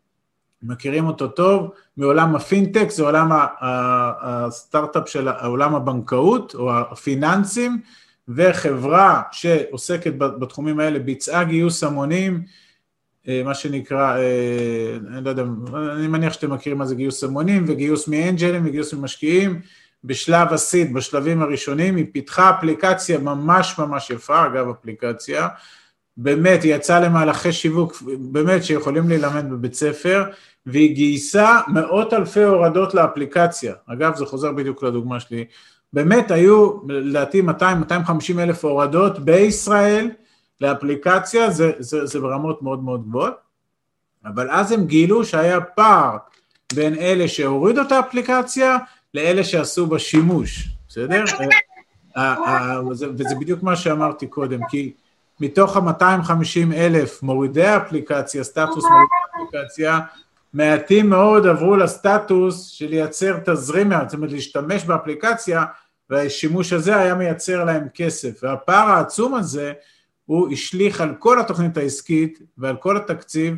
מכירים 0.62 1.06
אותו 1.06 1.28
טוב, 1.28 1.70
מעולם 1.96 2.36
הפינטק, 2.36 2.90
זה 2.90 3.02
עולם 3.02 3.28
הסטארט-אפ 4.20 5.08
של 5.08 5.28
עולם 5.28 5.74
הבנקאות 5.74 6.54
או 6.54 6.78
הפיננסים, 6.78 7.80
וחברה 8.28 9.22
שעוסקת 9.32 10.12
בתחומים 10.18 10.80
האלה 10.80 10.98
ביצעה 10.98 11.44
גיוס 11.44 11.84
המונים, 11.84 12.42
אה, 13.28 13.42
מה 13.44 13.54
שנקרא, 13.54 14.16
אני 15.08 15.24
לא 15.24 15.30
יודע, 15.30 15.44
אני 15.96 16.08
מניח 16.08 16.32
שאתם 16.32 16.52
מכירים 16.52 16.78
מה 16.78 16.86
זה 16.86 16.94
גיוס 16.94 17.24
המונים, 17.24 17.64
וגיוס 17.66 18.08
מאנג'לים 18.08 18.66
וגיוס 18.66 18.94
ממשקיעים, 18.94 19.60
בשלב 20.06 20.52
הסיד, 20.52 20.94
בשלבים 20.94 21.42
הראשונים, 21.42 21.96
היא 21.96 22.06
פיתחה 22.12 22.50
אפליקציה 22.58 23.18
ממש 23.18 23.78
ממש 23.78 24.10
יפה, 24.10 24.46
אגב 24.46 24.68
אפליקציה, 24.68 25.48
באמת, 26.16 26.62
היא 26.62 26.74
יצאה 26.74 27.00
למהלכי 27.00 27.52
שיווק, 27.52 28.02
באמת, 28.18 28.64
שיכולים 28.64 29.08
להילמד 29.08 29.50
בבית 29.50 29.74
ספר, 29.74 30.24
והיא 30.66 30.94
גייסה 30.94 31.60
מאות 31.68 32.12
אלפי 32.12 32.42
הורדות 32.42 32.94
לאפליקציה. 32.94 33.74
אגב, 33.86 34.16
זה 34.16 34.26
חוזר 34.26 34.52
בדיוק 34.52 34.82
לדוגמה 34.82 35.20
שלי. 35.20 35.44
באמת 35.92 36.30
היו, 36.30 36.72
לדעתי, 36.88 37.42
200-250 37.42 37.44
אלף 38.38 38.64
הורדות 38.64 39.18
בישראל 39.18 40.10
לאפליקציה, 40.60 41.50
זה, 41.50 41.72
זה, 41.78 42.06
זה 42.06 42.20
ברמות 42.20 42.62
מאוד 42.62 42.84
מאוד 42.84 43.04
גבוהות, 43.08 43.34
אבל 44.24 44.50
אז 44.50 44.72
הם 44.72 44.84
גילו 44.84 45.24
שהיה 45.24 45.60
פער 45.60 46.16
בין 46.74 46.94
אלה 46.94 47.28
שהורידו 47.28 47.80
את 47.80 47.92
האפליקציה 47.92 48.78
לאלה 49.16 49.44
שעשו 49.44 49.86
בה 49.86 49.98
שימוש, 49.98 50.68
בסדר? 50.88 51.24
וזה 53.18 53.34
בדיוק 53.40 53.62
מה 53.62 53.76
שאמרתי 53.76 54.26
קודם, 54.26 54.60
כי 54.70 54.92
מתוך 55.40 55.76
ה-250 55.76 56.74
אלף 56.74 57.22
מורידי 57.22 57.76
אפליקציה, 57.76 58.44
סטטוס 58.44 58.84
מורידי 58.84 59.48
אפליקציה, 59.48 60.00
מעטים 60.52 61.10
מאוד 61.10 61.46
עברו 61.46 61.76
לסטטוס 61.76 62.66
של 62.66 62.86
לייצר 62.86 63.38
תזרים, 63.44 63.92
זאת 64.04 64.14
אומרת 64.14 64.32
להשתמש 64.32 64.84
באפליקציה, 64.84 65.64
והשימוש 66.10 66.72
הזה 66.72 66.96
היה 66.96 67.14
מייצר 67.14 67.64
להם 67.64 67.86
כסף. 67.94 68.42
והפער 68.42 68.88
העצום 68.88 69.34
הזה, 69.34 69.72
הוא 70.26 70.52
השליך 70.52 71.00
על 71.00 71.14
כל 71.18 71.40
התוכנית 71.40 71.76
העסקית 71.76 72.38
ועל 72.58 72.76
כל 72.76 72.96
התקציב, 72.96 73.54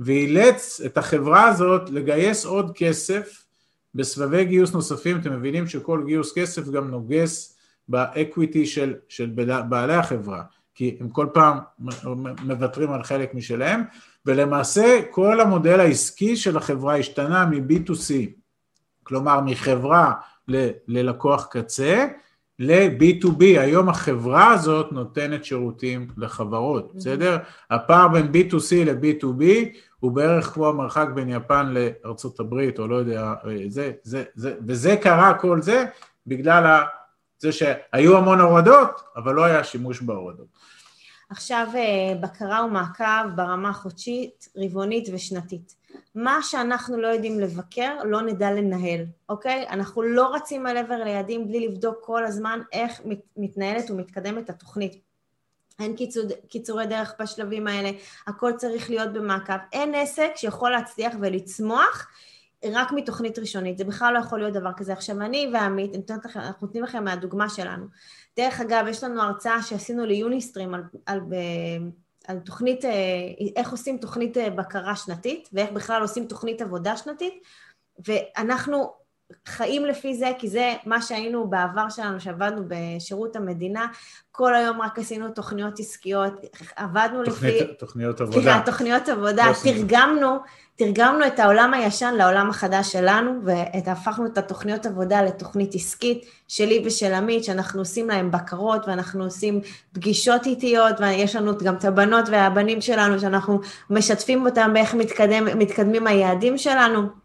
ואילץ 0.00 0.80
את 0.86 0.98
החברה 0.98 1.48
הזאת 1.48 1.90
לגייס 1.90 2.44
עוד 2.44 2.72
כסף 2.74 3.41
בסבבי 3.94 4.44
גיוס 4.44 4.72
נוספים 4.72 5.20
אתם 5.20 5.32
מבינים 5.32 5.66
שכל 5.66 6.02
גיוס 6.06 6.38
כסף 6.38 6.68
גם 6.68 6.90
נוגס 6.90 7.58
באקוויטי 7.88 8.66
של, 8.66 8.94
של 9.08 9.32
בעלי 9.68 9.94
החברה, 9.94 10.42
כי 10.74 10.96
הם 11.00 11.08
כל 11.08 11.26
פעם 11.34 11.58
מוותרים 12.44 12.92
על 12.92 13.02
חלק 13.02 13.34
משלהם, 13.34 13.82
ולמעשה 14.26 15.00
כל 15.10 15.40
המודל 15.40 15.80
העסקי 15.80 16.36
של 16.36 16.56
החברה 16.56 16.96
השתנה 16.96 17.46
מ-B2C, 17.46 18.12
כלומר 19.02 19.40
מחברה 19.40 20.12
ל- 20.48 20.70
ללקוח 20.88 21.46
קצה, 21.50 22.06
ל-B2B, 22.58 23.40
היום 23.40 23.88
החברה 23.88 24.52
הזאת 24.52 24.92
נותנת 24.92 25.44
שירותים 25.44 26.08
לחברות, 26.16 26.90
mm-hmm. 26.90 26.96
בסדר? 26.96 27.38
הפער 27.70 28.08
בין 28.08 28.26
B2C 28.26 28.74
ל-B2B 28.86 29.44
הוא 30.00 30.12
בערך 30.12 30.46
כמו 30.46 30.68
המרחק 30.68 31.06
בין 31.14 31.28
יפן 31.28 31.74
לארצות 31.74 32.40
הברית, 32.40 32.78
או 32.78 32.86
לא 32.86 32.96
יודע, 32.96 33.34
זה, 33.68 33.92
זה, 34.02 34.24
זה, 34.34 34.54
וזה 34.66 34.96
קרה 34.96 35.34
כל 35.34 35.62
זה 35.62 35.84
בגלל 36.26 36.66
ה, 36.66 36.82
זה 37.38 37.52
שהיו 37.52 38.16
המון 38.16 38.40
הורדות, 38.40 39.00
אבל 39.16 39.34
לא 39.34 39.44
היה 39.44 39.64
שימוש 39.64 40.02
בהורדות. 40.02 40.46
עכשיו 41.30 41.66
אה, 41.74 42.14
בקרה 42.20 42.64
ומעקב 42.64 43.36
ברמה 43.36 43.72
חודשית, 43.72 44.48
רבעונית 44.56 45.08
ושנתית. 45.12 45.74
מה 46.14 46.38
שאנחנו 46.42 47.00
לא 47.00 47.06
יודעים 47.06 47.40
לבקר, 47.40 47.96
לא 48.04 48.22
נדע 48.22 48.50
לנהל, 48.50 49.04
אוקיי? 49.28 49.68
אנחנו 49.68 50.02
לא 50.02 50.34
רצים 50.34 50.66
על 50.66 50.76
עבר 50.76 51.04
ליעדים 51.04 51.48
בלי 51.48 51.68
לבדוק 51.68 51.96
כל 52.00 52.24
הזמן 52.24 52.60
איך 52.72 53.00
מתנהלת 53.36 53.90
ומתקדמת 53.90 54.50
התוכנית. 54.50 55.00
אין 55.80 55.96
קיצור, 55.96 56.24
קיצורי 56.48 56.86
דרך 56.86 57.14
בשלבים 57.20 57.66
האלה, 57.66 57.90
הכל 58.26 58.52
צריך 58.56 58.90
להיות 58.90 59.12
במעקב. 59.12 59.52
אין 59.72 59.94
עסק 59.94 60.30
שיכול 60.36 60.70
להצליח 60.70 61.14
ולצמוח 61.20 62.08
רק 62.64 62.92
מתוכנית 62.92 63.38
ראשונית, 63.38 63.78
זה 63.78 63.84
בכלל 63.84 64.14
לא 64.14 64.18
יכול 64.18 64.38
להיות 64.38 64.52
דבר 64.52 64.72
כזה. 64.76 64.92
עכשיו 64.92 65.20
אני 65.20 65.50
ועמית, 65.52 66.10
אנחנו 66.10 66.66
נותנים 66.66 66.84
לכם 66.84 67.04
מהדוגמה 67.04 67.48
שלנו. 67.48 67.86
דרך 68.36 68.60
אגב, 68.60 68.84
יש 68.88 69.04
לנו 69.04 69.22
הרצאה 69.22 69.62
שעשינו 69.62 70.04
ליוניסטרים 70.04 70.74
על, 70.74 70.82
על, 71.06 71.20
על 72.26 72.38
תוכנית, 72.38 72.84
אה, 72.84 72.90
איך 73.56 73.70
עושים 73.70 73.98
תוכנית 73.98 74.36
אה, 74.36 74.50
בקרה 74.50 74.96
שנתית, 74.96 75.48
ואיך 75.52 75.72
בכלל 75.72 76.02
עושים 76.02 76.26
תוכנית 76.26 76.62
עבודה 76.62 76.96
שנתית, 76.96 77.34
ואנחנו 78.06 79.01
חיים 79.46 79.84
לפי 79.84 80.14
זה, 80.14 80.32
כי 80.38 80.48
זה 80.48 80.72
מה 80.86 81.02
שהיינו 81.02 81.50
בעבר 81.50 81.88
שלנו, 81.88 82.20
שעבדנו 82.20 82.62
בשירות 82.68 83.36
המדינה, 83.36 83.86
כל 84.32 84.54
היום 84.54 84.82
רק 84.82 84.98
עשינו 84.98 85.28
תוכניות 85.28 85.80
עסקיות, 85.80 86.32
עבדנו 86.76 87.24
תוכנית, 87.24 87.62
לפי... 87.62 87.74
תוכניות 87.74 88.20
עבודה. 88.20 88.40
סליחה, 88.40 88.62
תוכניות 88.66 89.08
עבודה, 89.08 89.44
תרגמנו, 89.64 90.38
תרגמנו 90.76 91.26
את 91.26 91.38
העולם 91.38 91.74
הישן 91.74 92.14
לעולם 92.18 92.50
החדש 92.50 92.92
שלנו, 92.92 93.40
והפכנו 93.44 94.26
את 94.26 94.38
התוכניות 94.38 94.86
עבודה 94.86 95.22
לתוכנית 95.22 95.74
עסקית 95.74 96.26
שלי 96.48 96.82
ושל 96.84 97.14
עמית, 97.14 97.44
שאנחנו 97.44 97.80
עושים 97.80 98.08
להם 98.08 98.30
בקרות, 98.30 98.88
ואנחנו 98.88 99.24
עושים 99.24 99.60
פגישות 99.92 100.46
איטיות, 100.46 101.00
ויש 101.00 101.36
לנו 101.36 101.58
גם 101.58 101.74
את 101.74 101.84
הבנות 101.84 102.28
והבנים 102.28 102.80
שלנו, 102.80 103.20
שאנחנו 103.20 103.60
משתפים 103.90 104.46
אותם 104.46 104.70
באיך 104.74 104.94
מתקדם, 104.94 105.58
מתקדמים 105.58 106.06
היעדים 106.06 106.58
שלנו. 106.58 107.21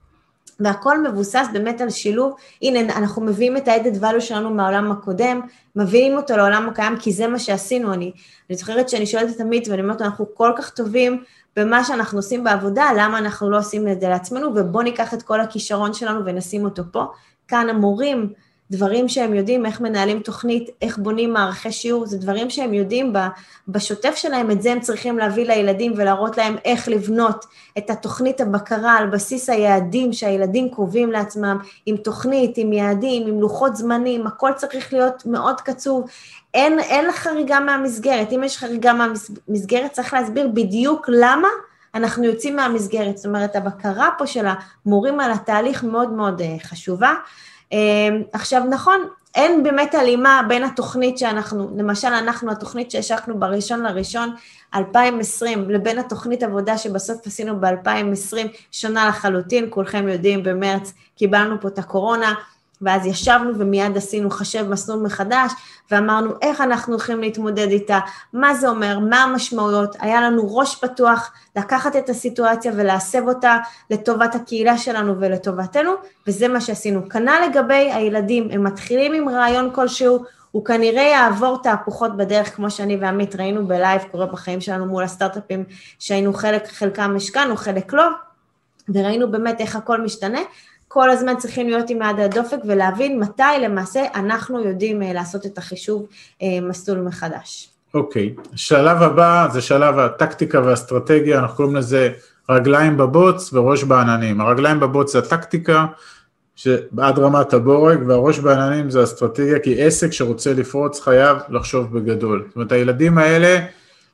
והכל 0.60 1.04
מבוסס 1.04 1.48
באמת 1.54 1.82
על 1.82 1.90
שילוב, 1.90 2.36
הנה 2.62 2.80
אנחנו 2.80 3.22
מביאים 3.22 3.58
את 3.58 3.68
ה-added 3.68 4.02
value 4.02 4.20
שלנו 4.20 4.50
מהעולם 4.50 4.92
הקודם, 4.92 5.42
מביאים 5.76 6.18
אותו 6.18 6.38
לעולם 6.38 6.70
הקיים 6.70 6.98
כי 7.00 7.12
זה 7.12 7.28
מה 7.28 7.40
שעשינו, 7.40 7.94
אני, 7.94 8.12
אני 8.50 8.58
זוכרת 8.58 8.90
שאני 8.90 9.06
שואלת 9.06 9.36
את 9.36 9.42
עמית 9.42 9.68
ואני 9.68 9.82
אומרת 9.82 10.02
אנחנו 10.02 10.26
כל 10.34 10.52
כך 10.58 10.70
טובים 10.70 11.24
במה 11.56 11.84
שאנחנו 11.84 12.20
עושים 12.20 12.44
בעבודה, 12.44 12.90
למה 12.98 13.18
אנחנו 13.18 13.50
לא 13.50 13.58
עושים 13.58 13.88
את 13.88 14.02
זה 14.02 14.10
לעצמנו? 14.10 14.48
ובואו 14.56 14.84
ניקח 14.84 15.14
את 15.14 15.22
כל 15.22 15.42
הכישרון 15.42 15.94
שלנו 15.94 16.26
ונשים 16.26 16.66
אותו 16.66 16.84
פה. 16.92 17.06
כאן 17.48 17.70
המורים, 17.70 18.34
דברים 18.72 19.10
שהם 19.10 19.34
יודעים, 19.34 19.66
איך 19.66 19.82
מנהלים 19.82 20.20
תוכנית, 20.20 20.70
איך 20.82 20.98
בונים 20.98 21.34
מערכי 21.34 21.72
שיעור, 21.72 22.06
זה 22.06 22.18
דברים 22.18 22.50
שהם 22.50 22.74
יודעים 22.74 23.14
בשוטף 23.68 24.16
שלהם, 24.16 24.52
את 24.52 24.62
זה 24.62 24.72
הם 24.72 24.80
צריכים 24.80 25.18
להביא 25.18 25.46
לילדים 25.46 25.94
ולהראות 25.96 26.38
להם 26.38 26.56
איך 26.66 26.88
לבנות 26.88 27.46
את 27.78 27.90
התוכנית 27.90 28.42
הבקרה 28.42 28.98
על 28.98 29.10
בסיס 29.10 29.50
היעדים 29.50 30.14
שהילדים 30.14 30.70
קובעים 30.70 31.12
לעצמם, 31.12 31.58
עם 31.86 31.98
תוכנית, 31.98 32.58
עם 32.58 32.74
יעדים, 32.74 33.28
עם 33.28 33.42
לוחות 33.42 33.76
זמנים, 33.76 34.28
הכל 34.28 34.52
צריך 34.56 34.94
להיות 34.94 35.26
מאוד 35.26 35.62
קצוב. 35.62 36.10
אין, 36.54 36.80
אין 36.80 37.12
חריגה 37.12 37.60
מהמסגרת, 37.60 38.32
אם 38.32 38.44
יש 38.44 38.58
חריגה 38.58 38.94
מהמסגרת 38.94 39.92
צריך 39.92 40.14
להסביר 40.14 40.48
בדיוק 40.48 41.06
למה 41.10 41.48
אנחנו 41.96 42.24
יוצאים 42.24 42.56
מהמסגרת, 42.56 43.18
זאת 43.18 43.26
אומרת 43.26 43.56
הבקרה 43.56 44.10
פה 44.18 44.28
של 44.28 44.46
המורים 44.86 45.20
על 45.20 45.32
התהליך 45.32 45.84
מאוד 45.84 46.12
מאוד 46.12 46.42
אה, 46.42 46.56
חשובה. 46.64 47.14
אמ, 47.72 48.24
עכשיו 48.34 48.64
נכון, 48.70 49.08
אין 49.36 49.64
באמת 49.64 49.96
הלימה 49.96 50.42
בין 50.48 50.64
התוכנית 50.64 51.18
שאנחנו, 51.18 51.70
למשל 51.78 52.08
אנחנו, 52.08 52.52
התוכנית 52.52 52.92
שהשקנו 52.92 53.40
בראשון 53.40 53.84
לראשון 53.84 54.36
2020, 54.76 55.70
לבין 55.70 56.00
התוכנית 56.00 56.44
עבודה 56.44 56.78
שבסוף 56.78 57.28
עשינו 57.28 57.60
ב-2020, 57.60 58.38
שונה 58.72 59.08
לחלוטין, 59.08 59.68
כולכם 59.70 60.08
יודעים, 60.08 60.44
במרץ 60.44 60.94
קיבלנו 61.16 61.62
פה 61.62 61.68
את 61.68 61.80
הקורונה, 61.80 62.34
ואז 62.81 63.05
ישבנו 63.05 63.51
ומיד 63.57 63.98
עשינו 63.98 64.29
חשב 64.29 64.69
מסלול 64.69 65.00
מחדש, 65.00 65.51
ואמרנו 65.91 66.31
איך 66.42 66.61
אנחנו 66.61 66.94
הולכים 66.94 67.22
להתמודד 67.22 67.70
איתה, 67.70 68.00
מה 68.33 68.53
זה 68.53 68.70
אומר, 68.70 69.00
מה 69.00 69.24
המשמעויות, 69.24 69.96
היה 70.00 70.22
לנו 70.22 70.57
ראש 70.57 70.75
פתוח 70.75 71.31
לקחת 71.55 71.96
את 71.96 72.09
הסיטואציה 72.09 72.72
ולהסב 72.75 73.27
אותה 73.27 73.57
לטובת 73.90 74.35
הקהילה 74.35 74.77
שלנו 74.77 75.16
ולטובתנו, 75.20 75.92
וזה 76.27 76.48
מה 76.48 76.61
שעשינו. 76.61 77.09
כנ"ל 77.09 77.42
לגבי 77.50 77.92
הילדים, 77.94 78.48
הם 78.51 78.63
מתחילים 78.63 79.13
עם 79.13 79.29
רעיון 79.29 79.70
כלשהו, 79.74 80.24
הוא 80.51 80.66
כנראה 80.66 81.03
יעבור 81.03 81.61
תהפוכות 81.63 82.18
בדרך, 82.18 82.55
כמו 82.55 82.72
שאני 82.72 82.98
ועמית 82.98 83.35
ראינו 83.35 83.68
בלייב, 83.68 84.01
קורה 84.11 84.25
בחיים 84.25 84.61
שלנו 84.61 84.85
מול 84.85 85.03
הסטארט-אפים 85.03 85.63
שהיינו 86.00 86.33
חלק, 86.33 86.68
חלקם 86.68 87.13
השקענו, 87.16 87.57
חלק 87.57 87.94
לא, 87.94 88.07
וראינו 88.94 89.31
באמת 89.31 89.61
איך 89.61 89.75
הכל 89.75 90.01
משתנה, 90.01 90.40
כל 90.98 91.10
הזמן 91.10 91.38
צריכים 91.38 91.70
להיות 91.70 91.90
עם 91.90 92.01
יד 92.01 92.20
הדופק 92.20 92.57
ולהבין 92.66 93.20
מתי 93.20 93.44
למעשה 93.62 94.01
אנחנו 94.16 94.64
יודעים 94.64 95.03
אה, 95.03 95.14
לעשות 95.14 95.46
את 95.46 95.57
החישוב 95.57 96.07
אה, 96.42 96.48
מסלול 96.62 97.00
מחדש. 97.00 97.70
אוקיי, 97.94 98.33
okay. 98.38 98.42
שלב 98.55 99.01
הבא 99.01 99.48
זה 99.53 99.62
שלב 99.62 100.00
הטקטיקה 100.00 100.62
והאסטרטגיה, 100.62 101.40
אנחנו 101.40 101.55
קוראים 101.55 101.75
לזה 101.75 102.10
רגליים 102.50 102.98
בבוץ 102.98 103.53
וראש 103.53 103.83
בעננים. 103.83 104.42
הרגליים 104.42 104.79
בבוץ 104.79 105.14
זה 105.14 105.20
הטקטיקה 105.20 105.86
שעד 106.55 107.20
רמת 107.20 107.53
הבורג, 107.53 108.00
והראש 108.07 108.40
בעננים 108.40 108.90
זה 108.90 109.03
אסטרטגיה, 109.03 109.60
כי 109.60 109.81
עסק 109.81 110.12
שרוצה 110.12 110.53
לפרוץ 110.53 111.00
חייב 111.01 111.38
לחשוב 111.50 112.00
בגדול. 112.00 112.44
זאת 112.48 112.55
אומרת, 112.55 112.72
הילדים 112.72 113.18
האלה 113.18 113.60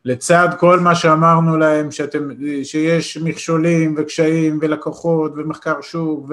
לצד 0.05 0.47
כל 0.59 0.79
מה 0.79 0.95
שאמרנו 0.95 1.57
להם, 1.57 1.91
שאתם, 1.91 2.29
שיש 2.63 3.17
מכשולים 3.17 3.95
וקשיים 3.97 4.59
ולקוחות 4.61 5.31
ומחקר 5.35 5.81
שוק 5.81 6.29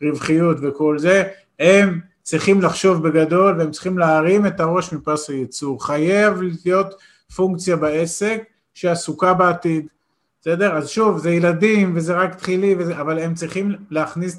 ורווחיות 0.00 0.56
וכל 0.62 0.98
זה, 0.98 1.24
הם 1.58 2.00
צריכים 2.22 2.62
לחשוב 2.62 3.08
בגדול 3.08 3.58
והם 3.58 3.70
צריכים 3.70 3.98
להרים 3.98 4.46
את 4.46 4.60
הראש 4.60 4.92
מפס 4.92 5.30
הייצור. 5.30 5.86
חייב 5.86 6.42
להיות 6.42 6.94
פונקציה 7.36 7.76
בעסק 7.76 8.42
שעסוקה 8.74 9.34
בעתיד, 9.34 9.86
בסדר? 10.40 10.76
אז 10.76 10.88
שוב, 10.88 11.18
זה 11.18 11.30
ילדים 11.30 11.96
וזה 11.96 12.16
רק 12.16 12.34
תחילי, 12.34 12.74
וזה, 12.78 13.00
אבל 13.00 13.18
הם 13.18 13.34
צריכים 13.34 13.74
להכניס 13.90 14.38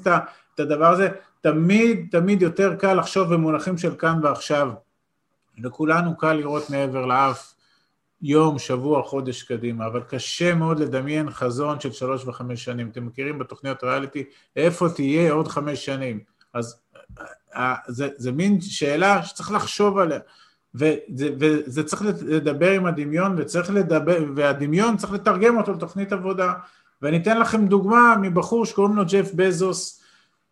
את 0.54 0.60
הדבר 0.60 0.92
הזה. 0.92 1.08
תמיד, 1.40 2.06
תמיד 2.10 2.42
יותר 2.42 2.74
קל 2.74 2.94
לחשוב 2.94 3.34
במונחים 3.34 3.78
של 3.78 3.94
כאן 3.94 4.20
ועכשיו. 4.22 4.70
לכולנו 5.58 6.16
קל 6.16 6.32
לראות 6.32 6.70
מעבר 6.70 7.06
לאף. 7.06 7.54
יום, 8.22 8.58
שבוע, 8.58 9.02
חודש 9.02 9.42
קדימה, 9.42 9.86
אבל 9.86 10.02
קשה 10.02 10.54
מאוד 10.54 10.80
לדמיין 10.80 11.30
חזון 11.30 11.80
של 11.80 11.92
שלוש 11.92 12.24
וחמש 12.26 12.64
שנים. 12.64 12.88
אתם 12.88 13.06
מכירים 13.06 13.38
בתוכניות 13.38 13.84
ריאליטי, 13.84 14.24
איפה 14.56 14.88
תהיה 14.88 15.32
עוד 15.32 15.48
חמש 15.48 15.84
שנים? 15.84 16.20
אז 16.54 16.80
אה, 17.54 17.74
זה, 17.88 18.08
זה 18.16 18.32
מין 18.32 18.60
שאלה 18.60 19.22
שצריך 19.22 19.52
לחשוב 19.52 19.98
עליה, 19.98 20.18
וזה, 20.74 21.30
וזה 21.40 21.84
צריך 21.84 22.02
לדבר 22.22 22.70
עם 22.70 22.86
הדמיון, 22.86 23.34
וצריך 23.38 23.70
לדבר, 23.70 24.24
והדמיון 24.36 24.96
צריך 24.96 25.12
לתרגם 25.12 25.58
אותו 25.58 25.72
לתוכנית 25.72 26.12
עבודה. 26.12 26.52
ואני 27.02 27.16
אתן 27.16 27.38
לכם 27.38 27.66
דוגמה 27.66 28.16
מבחור 28.20 28.66
שקוראים 28.66 28.96
לו 28.96 29.02
ג'ף 29.08 29.30
בזוס, 29.34 30.00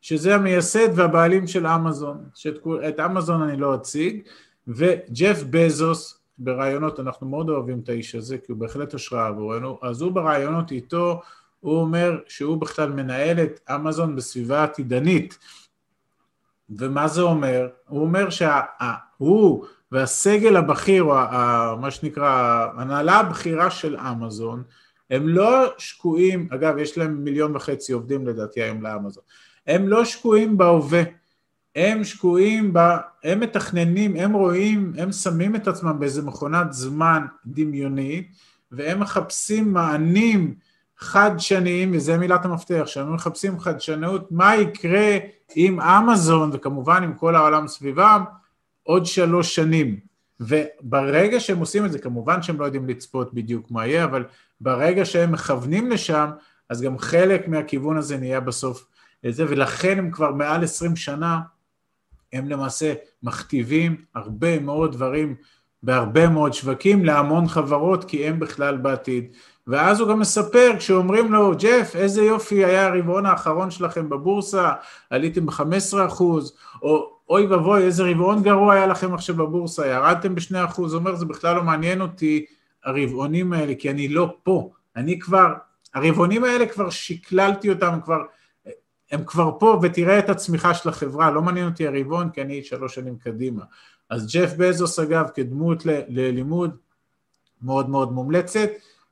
שזה 0.01 0.35
המייסד 0.35 0.89
והבעלים 0.95 1.47
של 1.47 1.67
אמזון, 1.67 2.25
שאת 2.35 3.01
אמזון 3.05 3.43
אני 3.43 3.57
לא 3.57 3.75
אציג, 3.75 4.21
וג'ף 4.69 5.43
בזוס 5.51 6.18
ברעיונות, 6.39 7.01
אנחנו 7.01 7.29
מאוד 7.29 7.49
אוהבים 7.51 7.81
את 7.85 7.89
האיש 7.89 8.15
הזה, 8.15 8.39
כי 8.39 8.53
הוא 8.53 8.61
בהחלט 8.61 8.95
השראה 8.95 9.27
עבורנו, 9.27 9.79
אז 9.83 10.03
הוא 10.03 10.13
ברעיונות 10.13 10.73
איתו, 10.73 11.21
הוא 11.61 11.81
אומר 11.81 12.19
שהוא 12.29 12.57
בכלל 12.57 12.93
מנהל 12.93 13.41
את 13.41 13.61
אמזון 13.75 14.17
בסביבה 14.17 14.65
עתידנית. 14.65 15.39
ומה 16.71 17.09
זה 17.09 17.23
אומר? 17.23 17.69
הוא 17.89 18.01
אומר 18.01 18.29
שהוא 18.31 19.65
והסגל 19.93 20.57
הבכיר, 20.57 21.03
או 21.03 21.15
מה 21.79 21.91
שנקרא, 21.91 22.29
ההנהלה 22.77 23.17
הבכירה 23.17 23.71
של 23.71 23.97
אמזון, 23.97 24.63
הם 25.11 25.29
לא 25.29 25.75
שקועים, 25.79 26.49
אגב, 26.51 26.79
יש 26.79 26.99
להם 26.99 27.25
מיליון 27.25 27.57
וחצי 27.57 27.93
עובדים 27.93 28.27
לדעתי 28.27 28.63
היום 28.63 28.83
לאמזון, 28.83 29.23
הם 29.67 29.89
לא 29.89 30.05
שקועים 30.05 30.59
בהווה, 30.59 31.03
הם 31.79 32.05
שקועים, 32.05 32.73
ב, 32.73 32.79
הם 33.25 33.41
מתכננים, 33.41 34.17
הם 34.17 34.33
רואים, 34.33 34.93
הם 34.99 35.13
שמים 35.13 35.57
את 35.57 35.69
עצמם 35.69 35.99
באיזה 35.99 36.23
מכונת 36.23 36.73
זמן 36.73 37.27
דמיונית, 37.47 38.33
והם 38.73 39.01
מחפשים 39.01 39.73
מענים 39.73 40.55
חדשניים, 40.99 41.91
וזה 41.95 42.19
מילת 42.19 42.45
המפתח, 42.45 42.83
שהם 42.87 43.15
מחפשים 43.15 43.61
חדשנות, 43.61 44.33
מה 44.33 44.57
יקרה 44.57 45.19
עם 45.55 45.81
אמזון, 45.81 46.51
וכמובן 46.53 47.03
עם 47.03 47.15
כל 47.15 47.37
העולם 47.37 47.69
סביבם, 47.69 48.25
עוד 48.83 49.07
שלוש 49.07 49.55
שנים. 49.55 50.01
וברגע 50.41 51.41
שהם 51.41 51.59
עושים 51.59 51.85
את 51.85 51.93
זה, 51.93 51.99
כמובן 51.99 52.43
שהם 52.43 52.61
לא 52.61 52.65
יודעים 52.65 52.89
לצפות 52.89 53.35
בדיוק 53.35 53.71
מה 53.71 53.87
יהיה, 53.87 54.05
אבל 54.05 54.25
ברגע 54.61 55.05
שהם 55.05 55.33
מכוונים 55.33 55.91
לשם, 55.91 56.31
אז 56.69 56.83
גם 56.83 56.99
חלק 56.99 57.49
מהכיוון 57.49 57.97
הזה 57.97 58.17
נהיה 58.17 58.41
בסוף 58.41 58.87
את 59.29 59.35
זה, 59.35 59.45
ולכן 59.49 59.99
הם 59.99 60.11
כבר 60.11 60.33
מעל 60.33 60.65
עשרים 60.65 60.97
שנה 60.97 61.41
הם 62.33 62.49
למעשה 62.49 62.95
מכתיבים 63.23 63.97
הרבה 64.15 64.59
מאוד 64.59 64.93
דברים 64.93 65.35
בהרבה 65.83 66.29
מאוד 66.29 66.55
שווקים 66.55 67.05
להמון 67.05 67.49
חברות, 67.49 68.05
כי 68.05 68.27
הם 68.27 68.41
בכלל 68.41 68.77
בעתיד. 68.77 69.25
ואז 69.67 70.01
הוא 70.01 70.09
גם 70.09 70.21
מספר, 70.21 70.71
כשאומרים 70.79 71.33
לו, 71.33 71.53
ג'ף, 71.59 71.97
איזה 71.97 72.23
יופי 72.23 72.65
היה 72.65 72.87
הרבעון 72.87 73.27
האחרון 73.27 73.71
שלכם 73.71 74.09
בבורסה, 74.09 74.73
עליתם 75.11 75.47
ב-15 75.47 76.07
אחוז, 76.07 76.57
או 76.83 77.19
אוי 77.31 77.47
ואבוי, 77.47 77.83
איזה 77.83 78.05
רבעון 78.05 78.43
גרוע 78.43 78.75
היה 78.75 78.87
לכם 78.87 79.15
עכשיו 79.15 79.37
בבורסה, 79.37 79.87
ירדתם 79.87 80.35
ב-2 80.35 80.65
אחוז, 80.65 80.95
אומר, 80.95 81.15
זה 81.15 81.25
בכלל 81.25 81.57
לא 81.57 81.63
מעניין 81.63 82.01
אותי, 82.01 82.45
הרבעונים 82.85 83.53
האלה, 83.53 83.75
כי 83.79 83.91
אני 83.91 84.09
לא 84.09 84.35
פה, 84.43 84.71
אני 84.97 85.19
כבר, 85.19 85.55
הרבעונים 85.95 86.45
האלה 86.45 86.67
כבר 86.67 86.91
שקללתי 86.91 87.71
אותם, 87.71 87.99
כבר, 88.05 88.19
הם 89.11 89.25
כבר 89.25 89.51
פה, 89.59 89.81
ותראה 89.83 90.19
את 90.19 90.29
הצמיחה 90.29 90.75
של 90.75 90.89
החברה, 90.89 91.31
לא 91.31 91.43
מעניין 91.43 91.69
אותי 91.69 91.87
הרבעון, 91.87 92.31
כי 92.31 92.43
אני 92.43 92.63
שלוש 92.63 92.95
שנים 92.95 93.17
קדימה. 93.17 93.63
אז 94.11 94.33
ג'ף 94.33 94.53
בזוס, 94.59 94.99
אגב, 94.99 95.29
כדמות 95.35 95.87
ללימוד, 96.09 96.77
מאוד 97.63 97.91
מאוד 97.91 98.13
מומלצת. 98.13 98.69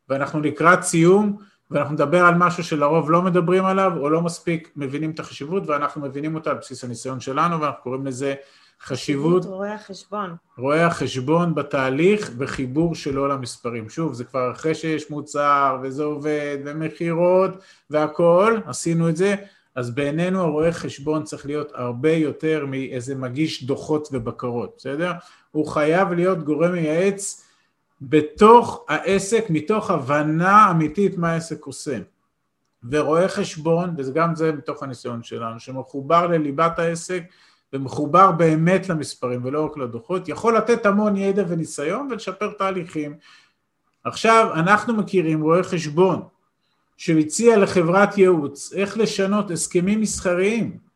ואנחנו 0.08 0.40
לקראת 0.40 0.82
סיום, 0.82 1.36
ואנחנו 1.70 1.94
נדבר 1.94 2.24
על 2.24 2.34
משהו 2.34 2.64
שלרוב 2.64 3.10
לא 3.10 3.22
מדברים 3.22 3.64
עליו, 3.64 3.92
או 3.96 4.10
לא 4.10 4.22
מספיק 4.22 4.70
מבינים 4.76 5.10
את 5.10 5.20
החשיבות, 5.20 5.62
ואנחנו 5.66 6.02
מבינים 6.02 6.34
אותה 6.34 6.50
על 6.50 6.56
בסיס 6.56 6.84
הניסיון 6.84 7.20
שלנו, 7.20 7.60
ואנחנו 7.60 7.82
קוראים 7.82 8.06
לזה 8.06 8.34
חשיבות... 8.82 9.44
רואי 9.44 9.70
החשבון. 9.70 10.36
רואי 10.58 10.82
החשבון 10.82 11.54
בתהליך 11.54 12.30
וחיבור 12.38 12.94
שלו 12.94 13.28
למספרים. 13.28 13.88
שוב, 13.88 14.14
זה 14.14 14.24
כבר 14.24 14.52
אחרי 14.52 14.74
שיש 14.74 15.10
מוצר, 15.10 15.78
וזה 15.82 16.04
עובד, 16.04 16.58
ומכירות, 16.64 17.50
והכול, 17.90 18.62
עשינו 18.66 19.08
את 19.08 19.16
זה, 19.16 19.34
אז 19.76 19.90
בעינינו 19.90 20.40
הרואה 20.40 20.72
חשבון 20.72 21.24
צריך 21.24 21.46
להיות 21.46 21.72
הרבה 21.74 22.12
יותר 22.12 22.66
מאיזה 22.66 23.14
מגיש 23.14 23.64
דוחות 23.64 24.08
ובקרות, 24.12 24.74
בסדר? 24.76 25.12
הוא 25.50 25.66
חייב 25.66 26.12
להיות 26.12 26.44
גורם 26.44 26.72
מייעץ 26.72 27.44
בתוך 28.00 28.84
העסק, 28.88 29.44
מתוך 29.50 29.90
הבנה 29.90 30.70
אמיתית 30.70 31.18
מה 31.18 31.32
העסק 31.32 31.64
עושה. 31.64 31.98
ורואה 32.90 33.28
חשבון, 33.28 33.94
וגם 33.98 34.34
זה 34.34 34.52
מתוך 34.52 34.82
הניסיון 34.82 35.22
שלנו, 35.22 35.60
שמחובר 35.60 36.26
לליבת 36.26 36.78
העסק 36.78 37.22
ומחובר 37.72 38.32
באמת 38.32 38.88
למספרים 38.88 39.44
ולא 39.44 39.64
רק 39.64 39.76
לדוחות, 39.76 40.28
יכול 40.28 40.56
לתת 40.56 40.86
המון 40.86 41.16
ידע 41.16 41.44
וניסיון 41.48 42.08
ולשפר 42.10 42.52
תהליכים. 42.58 43.16
עכשיו, 44.04 44.50
אנחנו 44.54 44.94
מכירים 44.94 45.42
רואה 45.42 45.62
חשבון 45.62 46.22
שהציע 46.96 47.58
לחברת 47.58 48.18
ייעוץ 48.18 48.72
איך 48.72 48.98
לשנות 48.98 49.50
הסכמים 49.50 50.00
מסחריים 50.00 50.86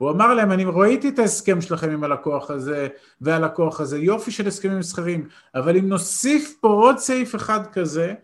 הוא 0.00 0.10
אמר 0.10 0.34
להם, 0.34 0.52
אני 0.52 0.64
ראיתי 0.66 1.08
את 1.08 1.18
ההסכם 1.18 1.60
שלכם 1.60 1.90
עם 1.90 2.04
הלקוח 2.04 2.50
הזה 2.50 2.88
והלקוח 3.20 3.80
הזה, 3.80 3.98
יופי 3.98 4.30
של 4.30 4.48
הסכמים 4.48 4.78
מסחריים, 4.78 5.28
אבל 5.54 5.76
אם 5.76 5.88
נוסיף 5.88 6.54
פה 6.60 6.68
עוד 6.68 6.98
סעיף 6.98 7.34
אחד 7.34 7.66
כזה, 7.72 8.14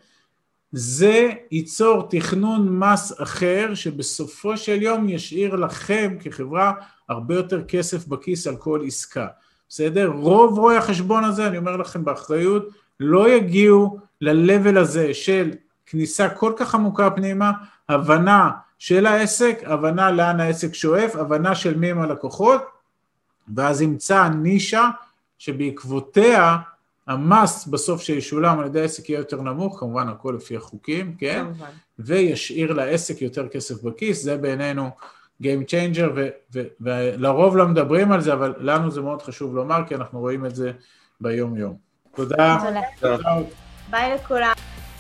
זה 0.73 1.31
ייצור 1.51 2.09
תכנון 2.11 2.79
מס 2.79 3.13
אחר, 3.23 3.75
שבסופו 3.75 4.57
של 4.57 4.83
יום 4.83 5.09
ישאיר 5.09 5.57
לכם 5.57 6.17
כחברה 6.21 6.73
הרבה 7.09 7.35
יותר 7.35 7.65
כסף 7.65 8.07
בכיס 8.07 8.47
על 8.47 8.57
כל 8.57 8.81
עסקה. 8.87 9.27
בסדר? 9.69 10.07
רוב 10.07 10.59
רואי 10.59 10.77
החשבון 10.77 11.25
הזה, 11.25 11.47
אני 11.47 11.59
אומר 11.59 11.77
לכם 11.77 12.05
באחריות, 12.05 12.69
לא 13.01 13.29
יגיעו 13.29 13.99
ל-level 14.21 14.79
הזה 14.79 15.15
של 15.15 15.51
כניסה 15.87 16.29
כל 16.29 16.53
כך 16.57 16.75
עמוקה 16.75 17.11
פנימה, 17.11 17.53
הבנה 17.89 18.51
של 18.79 19.07
העסק, 19.07 19.59
הבנה 19.65 20.11
לאן 20.11 20.41
העסק 20.41 20.75
שואף, 20.75 21.17
הבנה 21.17 21.55
של 21.55 21.79
מי 21.79 21.91
הם 21.91 22.01
הלקוחות, 22.01 22.63
ואז 23.57 23.83
ימצא 23.83 24.29
נישה 24.29 24.89
שבעקבותיה 25.39 26.57
המס 27.07 27.67
בסוף 27.67 28.03
שישולם 28.03 28.59
על 28.59 28.67
ידי 28.67 28.81
העסק 28.81 29.09
יהיה 29.09 29.19
יותר 29.19 29.43
נמוך, 29.43 29.81
כמובן 29.81 30.09
הכל 30.09 30.35
לפי 30.37 30.57
החוקים, 30.57 31.15
כן? 31.19 31.45
כמובן. 31.45 31.71
וישאיר 31.99 32.73
לעסק 32.73 33.23
יותר 33.23 33.49
כסף 33.49 33.83
בכיס, 33.83 34.23
זה 34.23 34.37
בעינינו 34.37 34.91
Game 35.43 35.71
Changer, 35.71 36.11
ולרוב 36.81 37.57
לא 37.57 37.69
מדברים 37.69 38.13
על 38.13 38.21
זה, 38.21 38.33
אבל 38.33 38.55
לנו 38.59 38.91
זה 38.91 39.01
מאוד 39.01 39.23
חשוב 39.23 39.55
לומר, 39.55 39.81
כי 39.89 39.95
אנחנו 39.95 40.21
רואים 40.21 40.47
את 40.47 40.55
זה 40.55 40.73
ביום 41.21 41.57
יום. 41.57 41.77
תודה. 42.15 42.59
תודה. 43.01 43.33
ביי 43.91 44.15
לכולם. 44.15 44.56